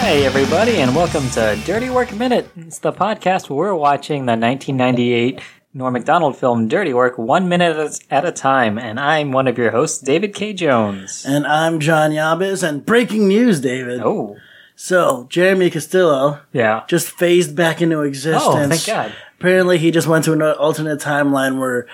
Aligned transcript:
Hey, 0.00 0.26
everybody, 0.26 0.78
and 0.78 0.96
welcome 0.96 1.30
to 1.30 1.56
Dirty 1.64 1.88
Work 1.88 2.12
Minute. 2.12 2.50
It's 2.56 2.80
the 2.80 2.92
podcast 2.92 3.48
where 3.48 3.68
we're 3.68 3.74
watching 3.76 4.26
the 4.26 4.32
1998 4.32 5.40
Norm 5.72 5.92
MacDonald 5.92 6.36
film 6.36 6.66
Dirty 6.66 6.92
Work 6.92 7.16
one 7.16 7.48
minute 7.48 8.00
at 8.10 8.24
a 8.24 8.32
time. 8.32 8.76
And 8.78 8.98
I'm 8.98 9.30
one 9.30 9.46
of 9.46 9.56
your 9.56 9.70
hosts, 9.70 10.00
David 10.00 10.34
K. 10.34 10.52
Jones. 10.52 11.24
And 11.24 11.46
I'm 11.46 11.78
John 11.78 12.10
Yabes, 12.10 12.66
and 12.66 12.84
breaking 12.84 13.28
news, 13.28 13.60
David. 13.60 14.00
Oh, 14.02 14.36
So, 14.74 15.28
Jeremy 15.30 15.70
Castillo 15.70 16.40
yeah. 16.52 16.82
just 16.88 17.08
phased 17.10 17.54
back 17.54 17.80
into 17.80 18.02
existence. 18.02 18.44
Oh, 18.44 18.68
thank 18.68 18.84
God. 18.84 19.14
Apparently, 19.38 19.78
he 19.78 19.92
just 19.92 20.08
went 20.08 20.24
to 20.24 20.32
an 20.32 20.42
alternate 20.42 20.98
timeline 21.00 21.60
where, 21.60 21.86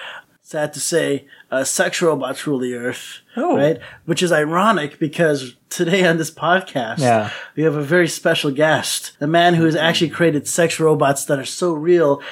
sad 0.49 0.73
to 0.73 0.81
say, 0.81 1.27
uh, 1.51 1.63
sex 1.63 2.01
robots 2.01 2.47
rule 2.47 2.59
the 2.59 2.75
earth. 2.75 3.19
Oh. 3.37 3.55
Right? 3.55 3.79
Which 4.07 4.23
is 4.23 4.33
ironic 4.33 4.99
because 4.99 5.55
today 5.69 6.07
on 6.07 6.17
this 6.17 6.31
podcast, 6.31 7.01
Yeah. 7.01 7.31
we 7.55 7.65
have 7.65 7.75
a 7.75 7.83
very 7.83 8.09
special 8.09 8.51
guest. 8.51 9.13
A 9.21 9.27
man 9.27 9.55
who 9.55 9.67
has 9.67 9.77
actually 9.77 10.09
created 10.09 10.49
sex 10.49 10.81
robots 10.81 11.27
that 11.27 11.39
are 11.39 11.45
so 11.45 11.75
real. 11.75 12.23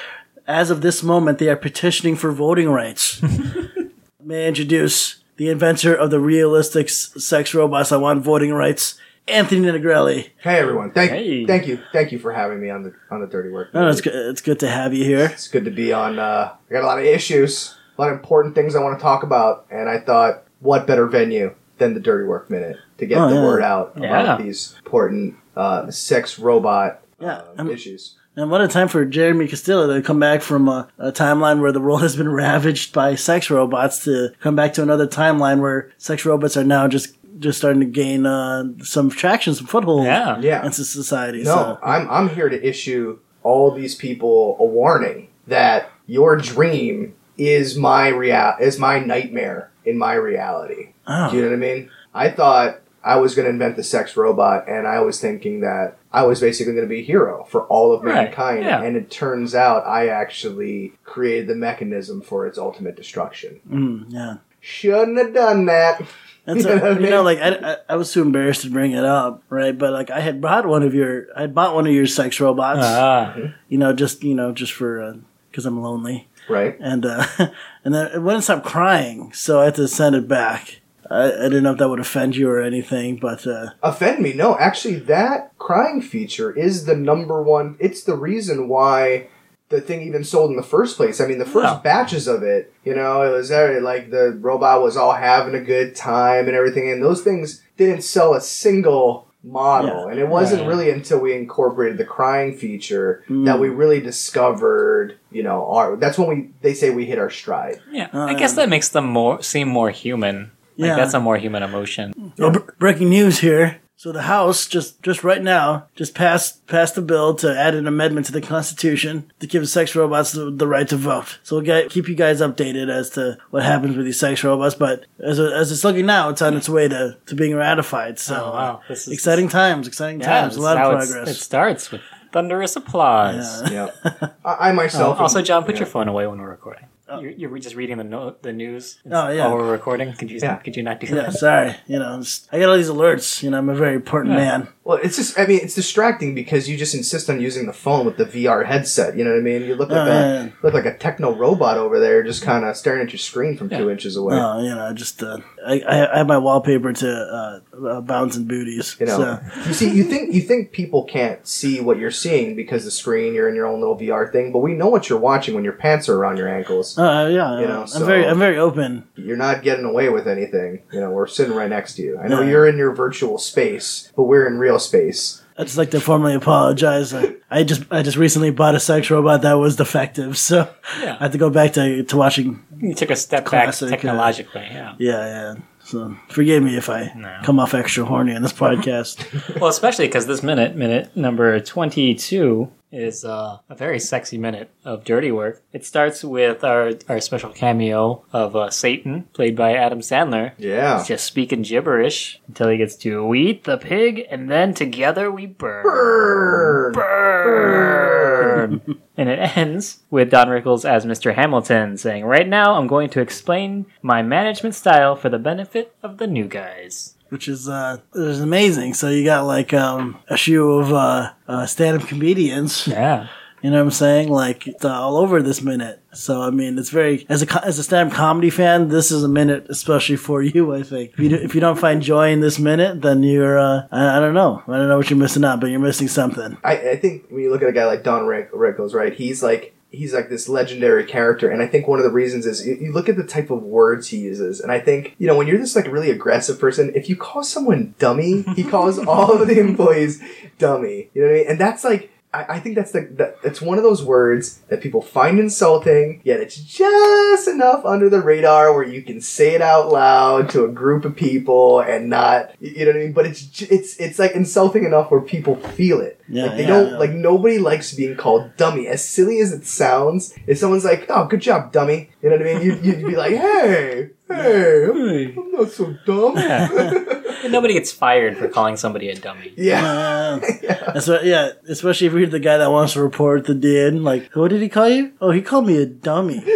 As 0.47 0.71
of 0.71 0.81
this 0.81 1.03
moment, 1.03 1.37
they 1.37 1.47
are 1.47 1.55
petitioning 1.55 2.15
for 2.15 2.31
voting 2.31 2.69
rights. 2.71 3.21
May 4.23 4.45
I 4.45 4.47
introduce 4.47 5.17
the 5.35 5.49
inventor 5.49 5.93
of 5.93 6.09
the 6.09 6.19
realistic 6.19 6.87
s- 6.87 7.11
sex 7.23 7.53
robots 7.53 7.89
that 7.91 7.99
want 7.99 8.23
voting 8.23 8.51
rights, 8.51 8.97
Anthony 9.27 9.61
Negrelli. 9.67 10.29
Hey 10.39 10.57
everyone! 10.57 10.89
Thank 10.91 11.11
Hey. 11.11 11.45
thank 11.45 11.67
you, 11.67 11.79
thank 11.93 12.11
you 12.11 12.17
for 12.17 12.33
having 12.33 12.59
me 12.59 12.69
on 12.71 12.81
the 12.83 12.93
on 13.11 13.21
the 13.21 13.27
Dirty 13.27 13.49
Work. 13.49 13.69
Oh, 13.75 13.87
it's 13.87 14.01
good. 14.01 14.15
It's 14.31 14.41
good 14.41 14.59
to 14.61 14.67
have 14.69 14.93
you 14.95 15.03
here. 15.05 15.25
It's 15.31 15.47
good 15.49 15.65
to 15.65 15.71
be 15.71 15.93
on. 15.93 16.17
Uh, 16.17 16.53
I 16.69 16.73
got 16.73 16.83
a 16.83 16.87
lot 16.87 16.97
of 16.99 17.05
issues, 17.05 17.77
a 17.97 18.01
lot 18.01 18.11
of 18.11 18.19
important 18.19 18.55
things 18.55 18.75
I 18.75 18.81
want 18.81 18.97
to 18.97 19.01
talk 19.03 19.23
about, 19.23 19.65
and 19.71 19.89
I 19.89 19.99
thought, 19.99 20.43
what 20.59 20.87
better 20.87 21.07
venue 21.07 21.53
than 21.77 21.93
the 21.93 21.99
Dirty 21.99 22.27
Work 22.27 22.49
Minute 22.49 22.77
to 22.97 23.05
get 23.05 23.17
Oh, 23.19 23.29
the 23.29 23.35
yeah. 23.35 23.43
word 23.43 23.61
out 23.61 23.93
Yeah. 23.99 24.21
about 24.23 24.39
these 24.43 24.75
important 24.83 25.35
uh, 25.55 25.89
sex 25.91 26.37
robot 26.39 27.01
Yeah, 27.19 27.37
uh, 27.37 27.43
I'm- 27.57 27.69
issues. 27.69 28.15
And 28.35 28.51
what 28.51 28.61
a 28.61 28.67
time 28.67 28.87
for 28.87 29.03
Jeremy 29.03 29.47
Castillo 29.47 29.91
to 29.91 30.01
come 30.03 30.19
back 30.19 30.43
from 30.43 30.67
a, 30.67 30.87
a 30.99 31.11
timeline 31.11 31.59
where 31.59 31.71
the 31.71 31.79
world 31.81 32.01
has 32.03 32.15
been 32.15 32.29
ravaged 32.43 32.93
by 32.93 33.15
sex 33.15 33.49
robots 33.49 34.03
to 34.05 34.29
come 34.41 34.55
back 34.55 34.73
to 34.73 34.83
another 34.83 35.07
timeline 35.07 35.59
where 35.59 35.89
sex 35.97 36.23
robots 36.25 36.55
are 36.55 36.63
now 36.63 36.87
just 36.87 37.15
just 37.39 37.57
starting 37.59 37.79
to 37.79 37.85
gain 37.87 38.25
uh, 38.27 38.63
some 38.83 39.09
traction, 39.11 39.53
some 39.55 39.65
foothold 39.67 40.05
Yeah. 40.05 40.39
Yeah. 40.39 40.63
into 40.65 40.83
society. 40.83 41.39
No, 41.43 41.51
So, 41.55 41.79
I'm 41.83 42.07
I'm 42.11 42.29
here 42.29 42.49
to 42.49 42.63
issue 42.67 43.17
all 43.41 43.71
these 43.71 43.95
people 43.95 44.55
a 44.59 44.65
warning 44.65 45.29
that 45.47 45.89
your 46.05 46.35
dream 46.35 47.13
is 47.37 47.77
my 47.77 48.07
real 48.09 48.55
is 48.59 48.79
my 48.79 48.99
nightmare 48.99 49.71
in 49.85 49.97
my 49.97 50.13
reality. 50.13 50.93
oh, 51.07 51.29
Do 51.31 51.37
you 51.37 51.41
know 51.43 51.49
what 51.49 51.55
I 51.55 51.59
mean? 51.59 51.89
I 52.13 52.29
thought 52.29 52.79
I 53.03 53.17
was 53.17 53.35
going 53.35 53.45
to 53.45 53.51
invent 53.51 53.75
the 53.77 53.83
sex 53.83 54.17
robot, 54.17 54.67
and 54.67 54.85
I 54.87 54.99
was 55.01 55.21
thinking 55.21 55.61
that 55.61 55.97
I 56.11 56.23
was 56.25 56.41
basically 56.41 56.73
going 56.73 56.85
to 56.85 56.89
be 56.89 56.99
a 57.01 57.03
hero 57.05 57.45
for 57.49 57.61
all 57.67 57.93
of 57.93 58.03
Right, 58.03 58.15
mankind. 58.25 58.65
yeah. 58.65 58.81
And 58.81 58.97
it 58.97 59.09
turns 59.11 59.55
out 59.55 59.85
I 59.85 60.07
actually 60.09 60.93
created 61.05 61.47
the 61.47 61.55
mechanism 61.55 62.21
for 62.21 62.45
its 62.47 62.57
ultimate 62.57 62.95
destruction. 62.95 63.61
mm, 63.69 64.05
yeah. 64.09 64.37
Shouldn't 64.59 65.17
have 65.17 65.33
done 65.33 65.65
that. 65.67 66.01
That's 66.45 66.63
You 66.63 66.69
know 66.69 66.75
a, 66.75 66.79
what 66.79 66.91
I 66.97 66.99
you 66.99 67.09
know, 67.09 67.23
like 67.23 67.39
I, 67.39 67.49
I, 67.73 67.77
I 67.89 67.95
was 67.97 68.11
too 68.11 68.21
embarrassed 68.21 68.61
to 68.63 68.69
bring 68.69 68.91
it 68.93 69.05
up, 69.05 69.43
right? 69.49 69.77
But 69.77 69.93
like 69.93 70.09
I 70.09 70.19
had 70.21 70.41
bought 70.41 70.65
one 70.65 70.81
of 70.83 70.93
your, 70.93 71.27
I 71.35 71.41
had 71.41 71.53
bought 71.55 71.75
one 71.75 71.85
of 71.87 71.93
your 71.93 72.07
sex 72.07 72.39
robots, 72.39 72.79
Ah, 72.81 73.35
you 73.69 73.77
know, 73.77 73.93
just 73.93 74.23
you 74.23 74.33
know, 74.33 74.51
just 74.53 74.73
for 74.73 75.15
because 75.51 75.65
I'm 75.65 75.81
lonely. 75.81 76.27
Right? 76.49 76.77
and 76.79 77.05
uh, 77.05 77.25
and 77.83 77.93
then 77.93 78.07
it 78.13 78.21
wouldn't 78.21 78.43
stop 78.43 78.63
crying, 78.63 79.31
so 79.33 79.61
I 79.61 79.65
had 79.65 79.75
to 79.75 79.87
send 79.87 80.15
it 80.15 80.27
back. 80.27 80.81
I, 81.09 81.25
I 81.31 81.43
didn't 81.43 81.63
know 81.63 81.71
if 81.71 81.77
that 81.77 81.89
would 81.89 81.99
offend 81.99 82.35
you 82.35 82.49
or 82.49 82.61
anything, 82.61 83.17
but 83.17 83.47
uh, 83.47 83.71
Offend 83.81 84.21
me? 84.21 84.33
No, 84.33 84.57
actually, 84.57 84.95
that 84.95 85.57
crying 85.57 86.01
feature 86.01 86.51
is 86.51 86.85
the 86.85 86.95
number 86.95 87.41
one. 87.41 87.77
It's 87.79 88.03
the 88.03 88.15
reason 88.15 88.67
why 88.67 89.27
the 89.69 89.81
thing 89.81 90.01
even 90.01 90.23
sold 90.23 90.49
in 90.51 90.57
the 90.57 90.63
first 90.63 90.95
place. 90.95 91.19
I 91.19 91.27
mean, 91.27 91.39
the 91.39 91.45
first 91.45 91.73
Wow. 91.75 91.81
batches 91.83 92.27
of 92.27 92.43
it, 92.43 92.73
you 92.85 92.95
know, 92.95 93.21
it 93.21 93.31
was 93.31 93.51
like 93.51 94.11
the 94.11 94.37
robot 94.39 94.81
was 94.81 94.95
all 94.95 95.13
having 95.13 95.55
a 95.55 95.61
good 95.63 95.95
time 95.95 96.47
and 96.47 96.55
everything, 96.55 96.89
and 96.89 97.03
those 97.03 97.21
things 97.21 97.63
didn't 97.77 98.01
sell 98.01 98.33
a 98.33 98.41
single 98.41 99.26
model. 99.51 100.05
Yeah. 100.05 100.11
And 100.11 100.19
it 100.19 100.27
wasn't 100.27 100.61
Right. 100.61 100.67
really 100.67 100.89
until 100.91 101.19
we 101.19 101.33
incorporated 101.33 101.97
the 101.97 102.05
crying 102.05 102.55
feature 102.57 103.23
Mm. 103.29 103.45
that 103.45 103.59
we 103.59 103.69
really 103.69 103.99
discovered, 104.01 105.15
you 105.31 105.43
know, 105.43 105.67
our. 105.71 105.95
That's 105.95 106.17
when 106.17 106.27
we 106.29 106.49
they 106.61 106.73
say 106.73 106.89
we 106.89 107.05
hit 107.05 107.19
our 107.19 107.29
stride. 107.29 107.79
yeah. 107.91 108.07
Oh, 108.13 108.21
I 108.27 108.33
guess 108.33 108.53
that 108.53 108.69
makes 108.69 108.89
them 108.89 109.05
more 109.05 109.41
seem 109.41 109.67
more 109.67 109.89
human. 109.89 110.51
Like 110.77 110.89
Yeah. 110.89 110.95
that's 110.95 111.13
a 111.13 111.19
more 111.19 111.37
human 111.37 111.63
emotion. 111.63 112.13
oh, 112.39 112.51
br- 112.51 112.59
breaking 112.79 113.09
news 113.09 113.39
here. 113.39 113.77
So 113.99 114.11
the 114.11 114.21
House 114.21 114.67
just 114.67 115.01
just 115.01 115.23
right 115.23 115.41
now 115.41 115.87
just 115.95 116.13
passed 116.13 116.67
passed 116.67 116.95
a 116.97 117.01
bill 117.01 117.33
to 117.35 117.57
add 117.59 117.73
an 117.73 117.87
amendment 117.87 118.27
to 118.27 118.31
the 118.31 118.41
Constitution 118.41 119.31
to 119.39 119.47
give 119.47 119.67
sex 119.67 119.95
robots 119.95 120.33
the, 120.33 120.51
the 120.51 120.67
right 120.67 120.87
to 120.89 120.95
vote. 120.95 121.39
So 121.41 121.55
we'll 121.55 121.65
get, 121.65 121.89
keep 121.89 122.07
you 122.07 122.13
guys 122.13 122.39
updated 122.39 122.89
as 122.91 123.09
to 123.11 123.39
what 123.49 123.63
happens 123.63 123.97
with 123.97 124.05
these 124.05 124.19
sex 124.19 124.43
robots. 124.43 124.75
But 124.75 125.05
as 125.19 125.39
as 125.39 125.71
it's 125.71 125.83
looking 125.83 126.05
now, 126.05 126.29
it's 126.29 126.43
on 126.43 126.55
its 126.55 126.69
way 126.69 126.87
to, 126.87 127.17
to 127.25 127.33
being 127.35 127.55
ratified. 127.55 128.19
So 128.19 128.35
Oh, 128.35 128.51
wow. 128.53 128.81
This 128.87 129.07
is- 129.07 129.13
exciting 129.13 129.49
times, 129.49 129.87
exciting 129.87 130.19
Yeah, 130.21 130.41
times, 130.41 130.53
a 130.53 130.57
this 130.57 130.63
lot 130.63 130.77
of 130.77 130.91
progress. 130.99 131.29
It 131.29 131.33
starts 131.41 131.89
with 131.91 132.01
thunderous 132.31 132.75
applause. 132.75 133.63
Yeah. 133.71 133.89
Yeah, 134.05 134.11
I, 134.45 134.51
I 134.53 134.69
Oh, 134.69 134.73
myself. 134.73 135.19
also, 135.19 135.41
John, 135.41 135.63
put 135.63 135.73
yeah. 135.73 135.79
your 135.79 135.87
phone 135.87 136.07
away 136.07 136.27
when 136.27 136.39
we're 136.39 136.51
recording. 136.51 136.85
You're, 137.09 137.31
you're 137.31 137.57
just 137.59 137.75
reading 137.75 137.97
the 137.97 138.03
no- 138.03 138.35
the 138.41 138.51
news 138.51 138.99
Oh, 139.09 139.29
yeah. 139.29 139.47
while 139.47 139.57
we're 139.57 139.71
recording. 139.71 140.11
Could 140.13 140.29
you 140.29 140.39
Yeah. 140.41 140.55
could 140.57 140.75
you 140.75 140.83
not 140.83 140.99
do 140.99 141.07
Yeah, 141.07 141.15
that? 141.23 141.33
sorry. 141.33 141.75
You 141.87 141.99
know, 141.99 142.19
just- 142.19 142.49
I 142.51 142.59
get 142.59 142.67
all 142.69 142.75
these 142.75 142.89
alerts. 142.89 143.41
You 143.43 143.51
know, 143.51 143.57
I'm 143.59 143.69
a 143.69 143.75
very 143.75 143.95
important 143.95 144.33
Yeah. 144.35 144.39
man. 144.41 144.67
Well, 144.83 144.99
it's 145.03 145.17
just, 145.17 145.37
I 145.37 145.45
mean, 145.45 145.59
it's 145.61 145.75
distracting 145.75 146.33
because 146.33 146.69
you 146.69 146.77
just 146.77 146.95
insist 146.95 147.29
on 147.29 147.41
using 147.41 147.65
the 147.65 147.73
phone 147.73 148.05
with 148.05 148.15
the 148.15 148.23
VR 148.25 148.63
headset. 148.65 149.17
You 149.17 149.25
know 149.25 149.31
what 149.31 149.39
I 149.39 149.41
mean? 149.41 149.63
You 149.63 149.75
look 149.75 149.89
like, 149.89 149.99
Oh, 149.99 150.03
a, 150.03 150.07
yeah, 150.07 150.43
yeah. 150.43 150.49
look 150.63 150.73
like 150.73 150.85
a 150.85 150.97
techno 150.97 151.33
robot 151.35 151.77
over 151.77 151.99
there, 151.99 152.23
just 152.23 152.41
kind 152.41 152.63
of 152.63 152.75
staring 152.77 153.01
at 153.01 153.11
your 153.11 153.19
screen 153.19 153.57
from 153.57 153.69
two 153.69 153.89
inches 153.89 154.15
away. 154.15 154.35
No, 154.37 154.61
you 154.61 154.73
know, 154.73 154.93
just 154.93 155.21
uh, 155.21 155.39
I, 155.65 155.81
I 155.81 156.13
I 156.13 156.17
have 156.19 156.27
my 156.27 156.37
wallpaper 156.37 156.93
to 156.93 157.09
uh, 157.11 157.59
uh, 157.85 158.01
Bounds 158.01 158.37
and 158.37 158.47
Booties. 158.47 158.95
you 158.99 159.07
know, 159.07 159.17
So, 159.17 159.39
you 159.67 159.73
see, 159.73 159.89
you 159.89 160.03
think 160.05 160.33
you 160.33 160.39
think 160.41 160.71
people 160.71 161.03
can't 161.03 161.45
see 161.45 161.81
what 161.81 161.97
you're 161.97 162.09
seeing 162.11 162.55
because 162.55 162.85
the 162.85 162.91
screen, 162.91 163.33
you're 163.33 163.49
in 163.49 163.55
your 163.55 163.67
own 163.67 163.79
little 163.81 163.97
VR 163.97 164.31
thing, 164.31 164.53
but 164.53 164.59
we 164.59 164.73
know 164.73 164.87
what 164.87 165.09
you're 165.09 165.19
watching 165.19 165.53
when 165.53 165.65
your 165.65 165.73
pants 165.73 166.07
are 166.07 166.15
around 166.15 166.37
your 166.37 166.47
ankles. 166.47 166.96
Uh, 166.97 167.27
yeah, 167.27 167.59
You 167.59 167.67
know, 167.67 167.81
I'm 167.81 167.87
so- 167.87 168.05
very 168.05 168.25
I'm 168.25 168.39
very 168.39 168.57
open. 168.57 169.07
You're 169.15 169.37
not 169.37 169.63
getting 169.63 169.85
away 169.85 170.09
with 170.09 170.27
anything. 170.27 170.81
You 170.91 170.99
know, 171.01 171.11
we're 171.11 171.27
sitting 171.27 171.53
right 171.55 171.69
next 171.69 171.95
to 171.95 172.01
you. 172.01 172.17
I 172.19 172.27
know 172.27 172.41
Yeah. 172.41 172.49
you're 172.49 172.67
in 172.67 172.77
your 172.77 172.93
virtual 172.93 173.37
space, 173.37 174.11
but 174.15 174.23
we're 174.23 174.47
in 174.47 174.57
real 174.57 174.79
space. 174.79 175.41
I'd 175.59 175.65
just 175.65 175.77
like 175.77 175.89
to 175.91 175.99
formally 175.99 176.35
apologize. 176.35 177.13
I, 177.15 177.33
I 177.49 177.63
just 177.63 177.83
I 177.89 178.03
just 178.03 178.17
recently 178.17 178.51
bought 178.51 178.75
a 178.75 178.79
sex 178.79 179.09
robot 179.09 179.41
that 179.41 179.53
was 179.53 179.75
defective, 179.75 180.37
so 180.49 180.69
Yeah. 181.01 181.17
I 181.19 181.23
have 181.23 181.31
to 181.31 181.37
go 181.37 181.49
back 181.49 181.73
to 181.73 182.03
to 182.03 182.17
watching. 182.17 182.63
You 182.79 182.93
took 182.93 183.09
a 183.09 183.15
step 183.15 183.45
Classic, 183.45 183.87
uh, 183.87 183.89
back 183.89 183.99
technologically. 183.99 184.67
Yeah. 184.69 184.93
Yeah, 184.99 185.25
yeah. 185.25 185.55
So 185.87 186.15
forgive 186.29 186.61
me 186.63 186.75
if 186.77 186.89
I 186.89 187.11
No. 187.15 187.39
come 187.43 187.59
off 187.59 187.73
extra 187.73 188.03
horny 188.05 188.35
on 188.35 188.41
this 188.41 188.53
podcast. 188.65 189.23
Well, 189.59 189.69
especially 189.69 190.07
because 190.07 190.27
this 190.27 190.43
minute, 190.43 190.75
minute 190.75 191.15
number 191.15 191.59
22, 191.59 192.69
is 192.89 193.25
uh, 193.25 193.57
a 193.69 193.75
very 193.75 193.99
sexy 193.99 194.37
minute 194.37 194.69
of 194.85 195.03
dirty 195.03 195.29
work. 195.31 195.61
It 195.73 195.85
starts 195.85 196.23
with 196.23 196.63
our, 196.63 196.91
our 197.09 197.19
special 197.19 197.49
cameo 197.51 198.23
of 198.31 198.55
uh, 198.55 198.69
Satan, 198.69 199.23
played 199.33 199.55
by 199.57 199.73
Adam 199.75 199.99
Sandler. 199.99 200.53
Yeah. 200.57 200.97
He's 200.99 201.07
just 201.07 201.25
speaking 201.25 201.63
gibberish 201.63 202.39
until 202.47 202.69
he 202.69 202.77
gets 202.77 202.95
to 202.97 203.25
we 203.25 203.41
eat 203.47 203.63
the 203.65 203.77
pig 203.77 204.25
and 204.29 204.49
then 204.49 204.73
together 204.73 205.29
we 205.31 205.47
burn. 205.47 205.83
Burn. 205.83 206.93
Burn. 206.93 208.36
and 209.17 209.29
it 209.29 209.57
ends 209.57 209.99
with 210.09 210.29
Don 210.31 210.47
Rickles 210.47 210.87
as 210.87 211.05
Mr. 211.05 211.33
Hamilton 211.35 211.97
saying, 211.97 212.25
Right 212.25 212.47
now, 212.47 212.75
I'm 212.75 212.87
going 212.87 213.09
to 213.11 213.21
explain 213.21 213.85
my 214.01 214.21
management 214.21 214.75
style 214.75 215.15
for 215.15 215.29
the 215.29 215.39
benefit 215.39 215.95
of 216.03 216.17
the 216.17 216.27
new 216.27 216.45
guys. 216.47 217.15
which 217.29 217.47
is 217.47 217.67
uh, 217.67 217.97
is 218.15 218.39
amazing. 218.41 218.93
So 218.93 219.09
you 219.09 219.23
got 219.25 219.45
like 219.45 219.73
um, 219.73 220.17
a 220.29 220.37
shoe 220.37 220.71
of 220.73 220.93
uh, 220.93 221.31
uh, 221.47 221.65
stand-up 221.65 222.07
comedians. 222.07 222.87
Yeah. 222.87 223.27
You 223.67 223.71
know 223.71 223.79
what 223.79 223.87
I'm 223.87 223.91
saying? 223.91 224.29
Like 224.29 224.65
it's, 224.65 224.85
uh, 224.85 224.93
all 224.93 225.17
over 225.17 225.41
this 225.41 225.61
minute. 225.61 226.01
So 226.13 226.41
I 226.41 226.51
mean, 226.51 226.79
it's 226.79 226.89
very 226.89 227.25
as 227.27 227.43
a 227.43 227.65
as 227.65 227.77
a 227.77 227.83
stand-up 227.83 228.15
comedy 228.15 228.49
fan, 228.49 228.87
this 228.87 229.11
is 229.11 229.25
a 229.25 229.27
minute 229.27 229.65
especially 229.67 230.15
for 230.15 230.41
you. 230.41 230.73
I 230.73 230.83
think 230.83 231.11
if 231.11 231.19
you, 231.19 231.27
do, 231.27 231.35
if 231.35 231.53
you 231.53 231.59
don't 231.59 231.77
find 231.77 232.01
joy 232.01 232.31
in 232.31 232.39
this 232.39 232.59
minute, 232.59 233.01
then 233.01 233.23
you're 233.23 233.59
uh, 233.59 233.85
I, 233.91 234.15
I 234.15 234.19
don't 234.21 234.33
know. 234.33 234.63
I 234.69 234.77
don't 234.77 234.87
know 234.87 234.95
what 234.95 235.09
you're 235.09 235.19
missing 235.19 235.43
out, 235.43 235.59
but 235.59 235.69
you're 235.69 235.81
missing 235.81 236.07
something. 236.07 236.57
I, 236.63 236.91
I 236.91 236.95
think 236.95 237.25
when 237.27 237.41
you 237.41 237.51
look 237.51 237.61
at 237.61 237.67
a 237.67 237.73
guy 237.73 237.83
like 237.83 238.03
Don 238.03 238.25
Rick- 238.25 238.53
Rickles, 238.53 238.93
right? 238.93 239.13
He's 239.13 239.43
like 239.43 239.75
he's 239.89 240.13
like 240.13 240.29
this 240.29 240.47
legendary 240.47 241.05
character, 241.05 241.49
and 241.49 241.61
I 241.61 241.67
think 241.67 241.89
one 241.89 241.99
of 241.99 242.05
the 242.05 242.11
reasons 242.11 242.45
is 242.45 242.65
you, 242.65 242.75
you 242.75 242.93
look 242.93 243.09
at 243.09 243.17
the 243.17 243.25
type 243.25 243.49
of 243.49 243.63
words 243.63 244.07
he 244.07 244.17
uses, 244.19 244.61
and 244.61 244.71
I 244.71 244.79
think 244.79 245.13
you 245.17 245.27
know 245.27 245.35
when 245.35 245.45
you're 245.45 245.57
this 245.57 245.75
like 245.75 245.87
really 245.87 246.09
aggressive 246.09 246.57
person, 246.57 246.93
if 246.95 247.09
you 247.09 247.17
call 247.17 247.43
someone 247.43 247.95
dummy, 247.99 248.43
he 248.55 248.63
calls 248.63 248.97
all 248.97 249.41
of 249.41 249.45
the 249.45 249.59
employees 249.67 250.23
dummy. 250.57 251.09
You 251.13 251.23
know 251.23 251.27
what 251.27 251.33
I 251.33 251.37
mean? 251.39 251.47
And 251.49 251.59
that's 251.59 251.83
like. 251.83 252.11
I, 252.37 252.55
I 252.55 252.59
think 252.59 252.75
that's 252.75 252.91
the 252.91 253.07
that, 253.13 253.37
it's 253.43 253.61
one 253.61 253.77
of 253.77 253.83
those 253.83 254.03
words 254.03 254.59
that 254.69 254.81
people 254.81 255.01
find 255.01 255.39
insulting, 255.39 256.21
yet 256.23 256.39
it's 256.39 256.57
just 256.57 257.47
enough 257.47 257.83
under 257.85 258.09
the 258.09 258.21
radar 258.21 258.73
where 258.73 258.85
you 258.85 259.01
can 259.01 259.21
say 259.21 259.55
it 259.55 259.61
out 259.61 259.89
loud 259.89 260.49
to 260.51 260.63
a 260.63 260.67
group 260.67 261.03
of 261.05 261.15
people 261.15 261.79
and 261.79 262.09
not, 262.09 262.53
you 262.59 262.85
know 262.85 262.91
what 262.91 262.95
I 262.95 262.99
mean. 262.99 263.13
But 263.13 263.25
it's 263.25 263.61
it's 263.63 263.97
it's 263.97 264.19
like 264.19 264.33
insulting 264.33 264.83
enough 264.83 265.09
where 265.09 265.21
people 265.21 265.55
feel 265.55 265.99
it. 265.99 266.21
Yeah, 266.29 266.43
like 266.43 266.57
they 266.57 266.61
yeah, 266.61 266.67
don't 266.67 266.91
yeah. 266.91 266.97
like 266.97 267.11
nobody 267.11 267.57
likes 267.57 267.93
being 267.93 268.15
called 268.15 268.55
dummy. 268.57 268.87
As 268.87 269.03
silly 269.03 269.39
as 269.39 269.51
it 269.51 269.65
sounds, 269.65 270.33
if 270.45 270.57
someone's 270.57 270.85
like, 270.85 271.05
"Oh, 271.09 271.25
good 271.25 271.41
job, 271.41 271.71
dummy," 271.71 272.09
you 272.21 272.29
know 272.29 272.37
what 272.37 272.47
I 272.47 272.53
mean? 272.53 272.61
You'd, 272.61 272.85
you'd 272.85 273.05
be 273.05 273.15
like, 273.15 273.33
"Hey, 273.33 274.09
hey, 274.29 274.85
I'm, 274.85 275.37
I'm 275.39 275.51
not 275.51 275.69
so 275.71 275.95
dumb." 276.05 276.35
Nobody 277.51 277.73
gets 277.75 277.91
fired 277.91 278.37
for 278.37 278.47
calling 278.49 278.75
somebody 278.77 279.09
a 279.09 279.15
dummy. 279.15 279.53
yeah. 279.57 280.39
Yeah. 280.61 280.91
That's 280.93 281.07
what, 281.07 281.23
yeah, 281.25 281.51
especially 281.69 282.07
if 282.07 282.13
you're 282.13 282.25
the 282.27 282.39
guy 282.39 282.57
that 282.57 282.71
wants 282.71 282.93
to 282.93 283.01
report 283.01 283.45
the 283.45 283.53
did. 283.53 283.93
Like, 283.95 284.31
what 284.35 284.49
did 284.49 284.61
he 284.61 284.69
call 284.69 284.89
you? 284.89 285.13
Oh, 285.21 285.31
he 285.31 285.41
called 285.41 285.65
me 285.67 285.77
a 285.81 285.85
dummy. 285.85 286.39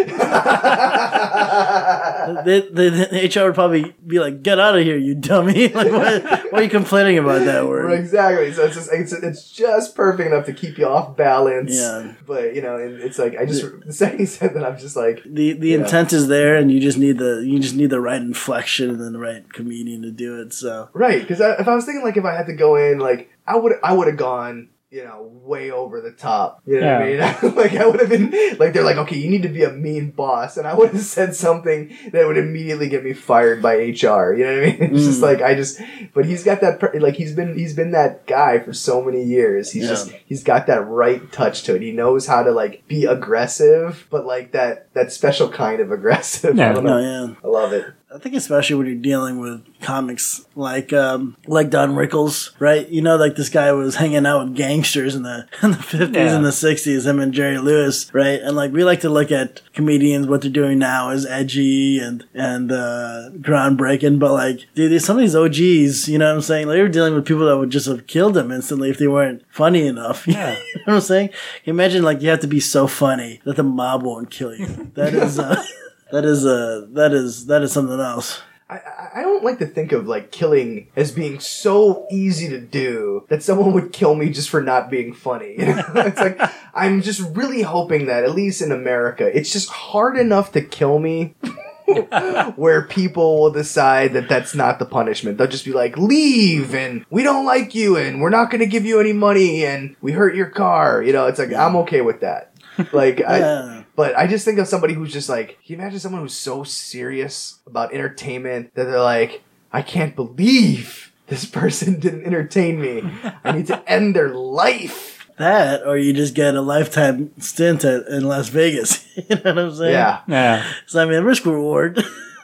the, 1.42 2.68
the, 2.72 2.90
the 2.90 3.40
HR 3.42 3.46
would 3.46 3.56
probably 3.56 3.94
be 4.06 4.20
like, 4.20 4.44
"Get 4.44 4.60
out 4.60 4.78
of 4.78 4.84
here, 4.84 4.98
you 4.98 5.16
dummy!" 5.16 5.68
like, 5.70 5.92
why, 5.92 6.20
why 6.50 6.60
are 6.60 6.64
you 6.64 6.70
complaining 6.70 7.18
about 7.18 7.46
that 7.46 7.60
Right, 7.62 7.68
word? 7.68 7.92
Exactly. 7.92 8.52
So 8.54 8.66
it's 8.66 8.76
just 8.76 8.90
it's, 8.92 9.14
it's 9.14 9.52
just 9.52 9.96
perfect 9.96 10.28
enough 10.32 10.46
to 10.46 10.54
keep 10.54 10.78
you 10.78 10.88
off 10.88 11.16
balance. 11.18 11.74
Yeah. 11.76 12.14
But 12.26 12.56
you 12.56 12.62
know, 12.62 12.78
it's 12.78 13.18
like 13.20 13.38
I 13.38 13.46
just 13.46 13.64
the 13.86 13.94
second 13.94 14.20
he 14.20 14.26
said 14.26 14.54
that, 14.56 14.64
I'm 14.66 14.78
just 14.78 14.96
like, 14.96 15.22
The 15.26 15.54
the 15.54 15.70
Yeah. 15.70 15.78
intent 15.80 16.14
is 16.14 16.28
there, 16.28 16.56
and 16.56 16.72
you 16.72 16.80
just 16.80 16.98
need 16.98 17.18
the 17.18 17.44
you 17.46 17.60
just 17.62 17.76
need 17.76 17.90
the 17.90 18.02
right 18.02 18.22
inflection 18.22 18.90
and 18.90 19.00
then 19.00 19.14
the 19.14 19.20
right 19.20 19.52
comedian 19.54 20.02
to 20.02 20.12
do 20.12 20.42
it. 20.42 20.54
So 20.54 20.90
right? 20.94 21.22
Because 21.22 21.40
if 21.40 21.68
I 21.68 21.76
was 21.76 21.86
thinking 21.86 22.04
like 22.04 22.18
if 22.18 22.26
I 22.26 22.36
had 22.36 22.48
to 22.48 22.54
go 22.54 22.76
in, 22.76 23.00
like 23.00 23.30
I 23.48 23.58
would 23.58 23.74
I 23.84 23.94
would 23.94 24.08
have 24.08 24.18
gone. 24.18 24.70
You 24.94 25.06
know, 25.06 25.22
way 25.46 25.72
over 25.72 26.02
the 26.02 26.12
top. 26.12 26.62
You 26.66 26.82
know 26.82 27.00
what 27.00 27.02
I 27.02 27.42
mean? 27.46 27.56
like 27.56 27.74
I 27.76 27.88
would 27.88 28.02
have 28.02 28.10
been 28.10 28.30
like 28.60 28.74
they're 28.74 28.84
like, 28.84 28.98
okay, 28.98 29.16
you 29.16 29.30
need 29.30 29.44
to 29.44 29.48
be 29.50 29.64
a 29.64 29.72
mean 29.72 30.12
boss, 30.12 30.58
and 30.58 30.68
I 30.68 30.74
would 30.74 30.90
have 30.92 31.02
said 31.18 31.34
something 31.34 31.96
that 32.12 32.28
would 32.28 32.38
immediately 32.38 32.90
get 32.90 33.02
me 33.02 33.14
fired 33.14 33.62
by 33.62 33.76
HR. 33.76 34.34
You 34.36 34.44
know 34.44 34.54
what 34.60 34.64
I 34.64 34.66
mean? 34.66 34.78
It's 34.94 35.06
just 35.06 35.20
Mm. 35.22 35.24
like 35.24 35.42
I 35.42 35.56
just, 35.56 35.80
but 36.14 36.26
he's 36.26 36.44
got 36.44 36.60
that 36.60 37.00
like 37.02 37.16
he's 37.16 37.34
been 37.34 37.58
he's 37.58 37.74
been 37.74 37.92
that 37.92 38.28
guy 38.28 38.60
for 38.60 38.74
so 38.74 39.02
many 39.02 39.24
years. 39.24 39.72
He's 39.72 39.84
Yeah. 39.84 39.90
just 39.92 40.12
he's 40.26 40.44
got 40.44 40.68
that 40.68 40.86
right 40.86 41.32
touch 41.32 41.64
to 41.64 41.76
it. 41.76 41.82
He 41.82 41.94
knows 41.94 42.28
how 42.28 42.44
to 42.44 42.52
like 42.52 42.86
be 42.90 43.06
aggressive, 43.06 44.08
but 44.12 44.26
like 44.26 44.52
that 44.52 44.94
that 44.94 45.14
special 45.14 45.48
kind 45.50 45.80
of 45.80 45.90
aggressive. 45.94 46.56
I 46.60 46.64
Yeah. 46.64 46.74
don't 46.74 46.84
no, 46.84 47.00
yeah. 47.00 47.36
I 47.42 47.48
love 47.48 47.72
it. 47.72 47.86
I 48.14 48.18
think 48.18 48.36
especially 48.36 48.76
when 48.76 48.88
you're 48.88 48.96
dealing 48.96 49.40
with 49.40 49.64
comics 49.82 50.46
like 50.56 50.92
um, 50.92 51.38
like 51.48 51.70
Don 51.70 51.92
Rickles, 51.96 52.52
right? 52.60 52.88
You 52.90 53.02
know, 53.02 53.16
like 53.16 53.36
this 53.36 53.50
guy 53.50 53.72
was 53.72 53.96
hanging 53.96 54.26
out 54.26 54.44
with 54.46 54.56
gangsters 54.56 55.16
in 55.16 55.24
the 55.24 55.48
in 55.64 55.72
the 55.72 55.78
fifties 55.78 56.16
Yeah. 56.16 56.36
and 56.36 56.46
the 56.46 56.52
sixties, 56.52 57.06
him 57.06 57.20
and 57.20 57.34
Jerry 57.34 57.58
Lewis, 57.58 58.14
right? 58.14 58.42
And 58.42 58.56
like 58.56 58.74
we 58.74 58.84
like 58.84 59.00
to 59.02 59.10
look 59.10 59.32
at 59.32 59.62
comedians 59.74 60.28
what 60.28 60.42
they're 60.42 60.52
doing 60.52 60.78
now 60.78 61.10
is 61.12 61.26
edgy 61.26 62.00
and 62.00 62.26
and 62.34 62.72
uh, 62.72 63.30
groundbreaking, 63.40 64.20
but 64.20 64.34
like 64.34 64.66
dude, 64.76 65.02
some 65.02 65.18
of 65.18 65.22
these 65.22 65.36
OGs, 65.36 66.10
you 66.10 66.18
know 66.18 66.28
what 66.28 66.36
I'm 66.36 66.42
saying? 66.42 66.68
Like, 66.68 66.76
they 66.76 66.82
were 66.82 66.90
dealing 66.90 67.14
with 67.16 67.26
people 67.26 67.46
that 67.48 67.58
would 67.58 67.70
just 67.70 67.88
have 67.88 68.08
killed 68.08 68.34
them 68.34 68.52
instantly 68.52 68.90
if 68.90 68.98
they 68.98 69.08
weren't 69.08 69.44
funny 69.50 69.88
enough. 69.88 70.28
Yeah. 70.32 70.52
you 70.58 70.76
know 70.80 70.82
what 70.86 70.94
I'm 70.96 71.02
saying? 71.02 71.30
Imagine 71.66 72.04
like 72.04 72.22
you 72.22 72.30
have 72.30 72.40
to 72.42 72.48
be 72.48 72.60
so 72.60 72.88
funny 72.88 73.42
that 73.46 73.56
the 73.56 73.64
mob 73.64 74.04
won't 74.04 74.30
kill 74.32 74.54
you. 74.56 74.92
That 74.96 75.14
is. 75.14 75.40
Uh, 75.40 75.62
That 76.12 76.26
is 76.26 76.46
uh 76.46 76.88
that 76.92 77.14
is 77.14 77.46
that 77.48 77.62
is 77.62 77.72
something 77.72 78.00
else. 78.00 78.42
I, 78.70 78.80
I- 79.16 79.22
don't 79.22 79.44
like 79.44 79.60
to 79.60 79.66
think 79.66 79.92
of 79.92 80.08
like 80.08 80.32
killing 80.32 80.88
as 80.96 81.12
being 81.12 81.40
so 81.40 82.06
easy 82.12 82.48
to 82.50 82.60
do 82.62 83.26
that 83.30 83.44
someone 83.44 83.74
would 83.74 83.92
kill 83.92 84.16
me 84.16 84.30
just 84.30 84.50
for 84.50 84.62
not 84.62 84.90
being 84.90 85.14
funny. 85.14 85.56
it's 85.58 86.20
like 86.20 86.40
I'm 86.74 87.02
just 87.02 87.22
really 87.36 87.64
hoping 87.64 88.06
that 88.06 88.24
at 88.24 88.36
least 88.36 88.62
in 88.62 88.72
America, 88.72 89.26
it's 89.36 89.52
just 89.52 89.70
hard 89.70 90.18
enough 90.18 90.52
to 90.54 90.62
kill 90.62 91.00
me. 91.00 91.36
where 92.56 92.84
people 92.84 93.42
will 93.42 93.52
decide 93.52 94.14
that 94.14 94.30
that's 94.30 94.56
not 94.56 94.80
the 94.80 94.86
punishment. 94.86 95.38
They'll 95.38 95.48
just 95.48 95.66
be 95.66 95.74
like, 95.74 95.98
leave 95.98 96.74
and 96.74 97.06
we 97.10 97.22
don't 97.24 97.46
like 97.46 97.76
you 97.76 97.98
and 97.98 98.22
we're 98.22 98.30
not 98.30 98.50
going 98.50 98.60
to 98.62 98.66
give 98.66 98.86
you 98.86 99.02
any 99.02 99.12
money 99.12 99.66
and 99.66 99.98
we 100.02 100.14
hurt 100.14 100.34
your 100.34 100.46
car. 100.50 101.04
You 101.04 101.12
know, 101.12 101.28
it's 101.28 101.38
like, 101.40 101.52
I'm 101.54 101.76
okay 101.78 102.00
with 102.00 102.22
that. 102.22 102.54
Like, 102.94 103.22
I, 103.22 103.40
Yeah. 103.40 103.81
But 104.02 104.18
I 104.18 104.26
just 104.26 104.46
think 104.46 104.58
of 104.58 104.68
somebody 104.68 104.96
who's 104.96 105.14
just 105.14 105.30
like, 105.30 105.50
can 105.50 105.58
you 105.68 105.76
imagine 105.76 106.00
someone 106.00 106.24
who's 106.24 106.34
so 106.34 106.64
serious 106.64 107.60
about 107.68 107.94
entertainment 107.94 108.74
that 108.74 108.86
they're 108.86 109.00
like, 109.00 109.44
I 109.72 109.84
can't 109.84 110.16
believe 110.16 111.12
this 111.28 111.46
person 111.46 112.00
didn't 112.00 112.26
entertain 112.26 112.82
me. 112.82 113.04
I 113.44 113.52
need 113.52 113.68
to 113.68 113.88
end 113.88 114.16
their 114.16 114.30
life. 114.30 115.28
That 115.38 115.86
or 115.86 116.00
you 116.00 116.14
just 116.14 116.34
get 116.34 116.56
a 116.56 116.62
lifetime 116.62 117.30
stint 117.40 117.86
at, 117.86 118.08
in 118.08 118.24
Las 118.24 118.50
Vegas. 118.50 119.06
you 119.16 119.36
know 119.36 119.42
what 119.44 119.60
I'm 119.60 119.76
saying? 119.76 119.92
Yeah. 119.92 120.22
Yeah. 120.28 120.66
So 120.88 121.00
I 121.00 121.06
mean 121.06 121.24
risk 121.24 121.46
reward. 121.46 122.04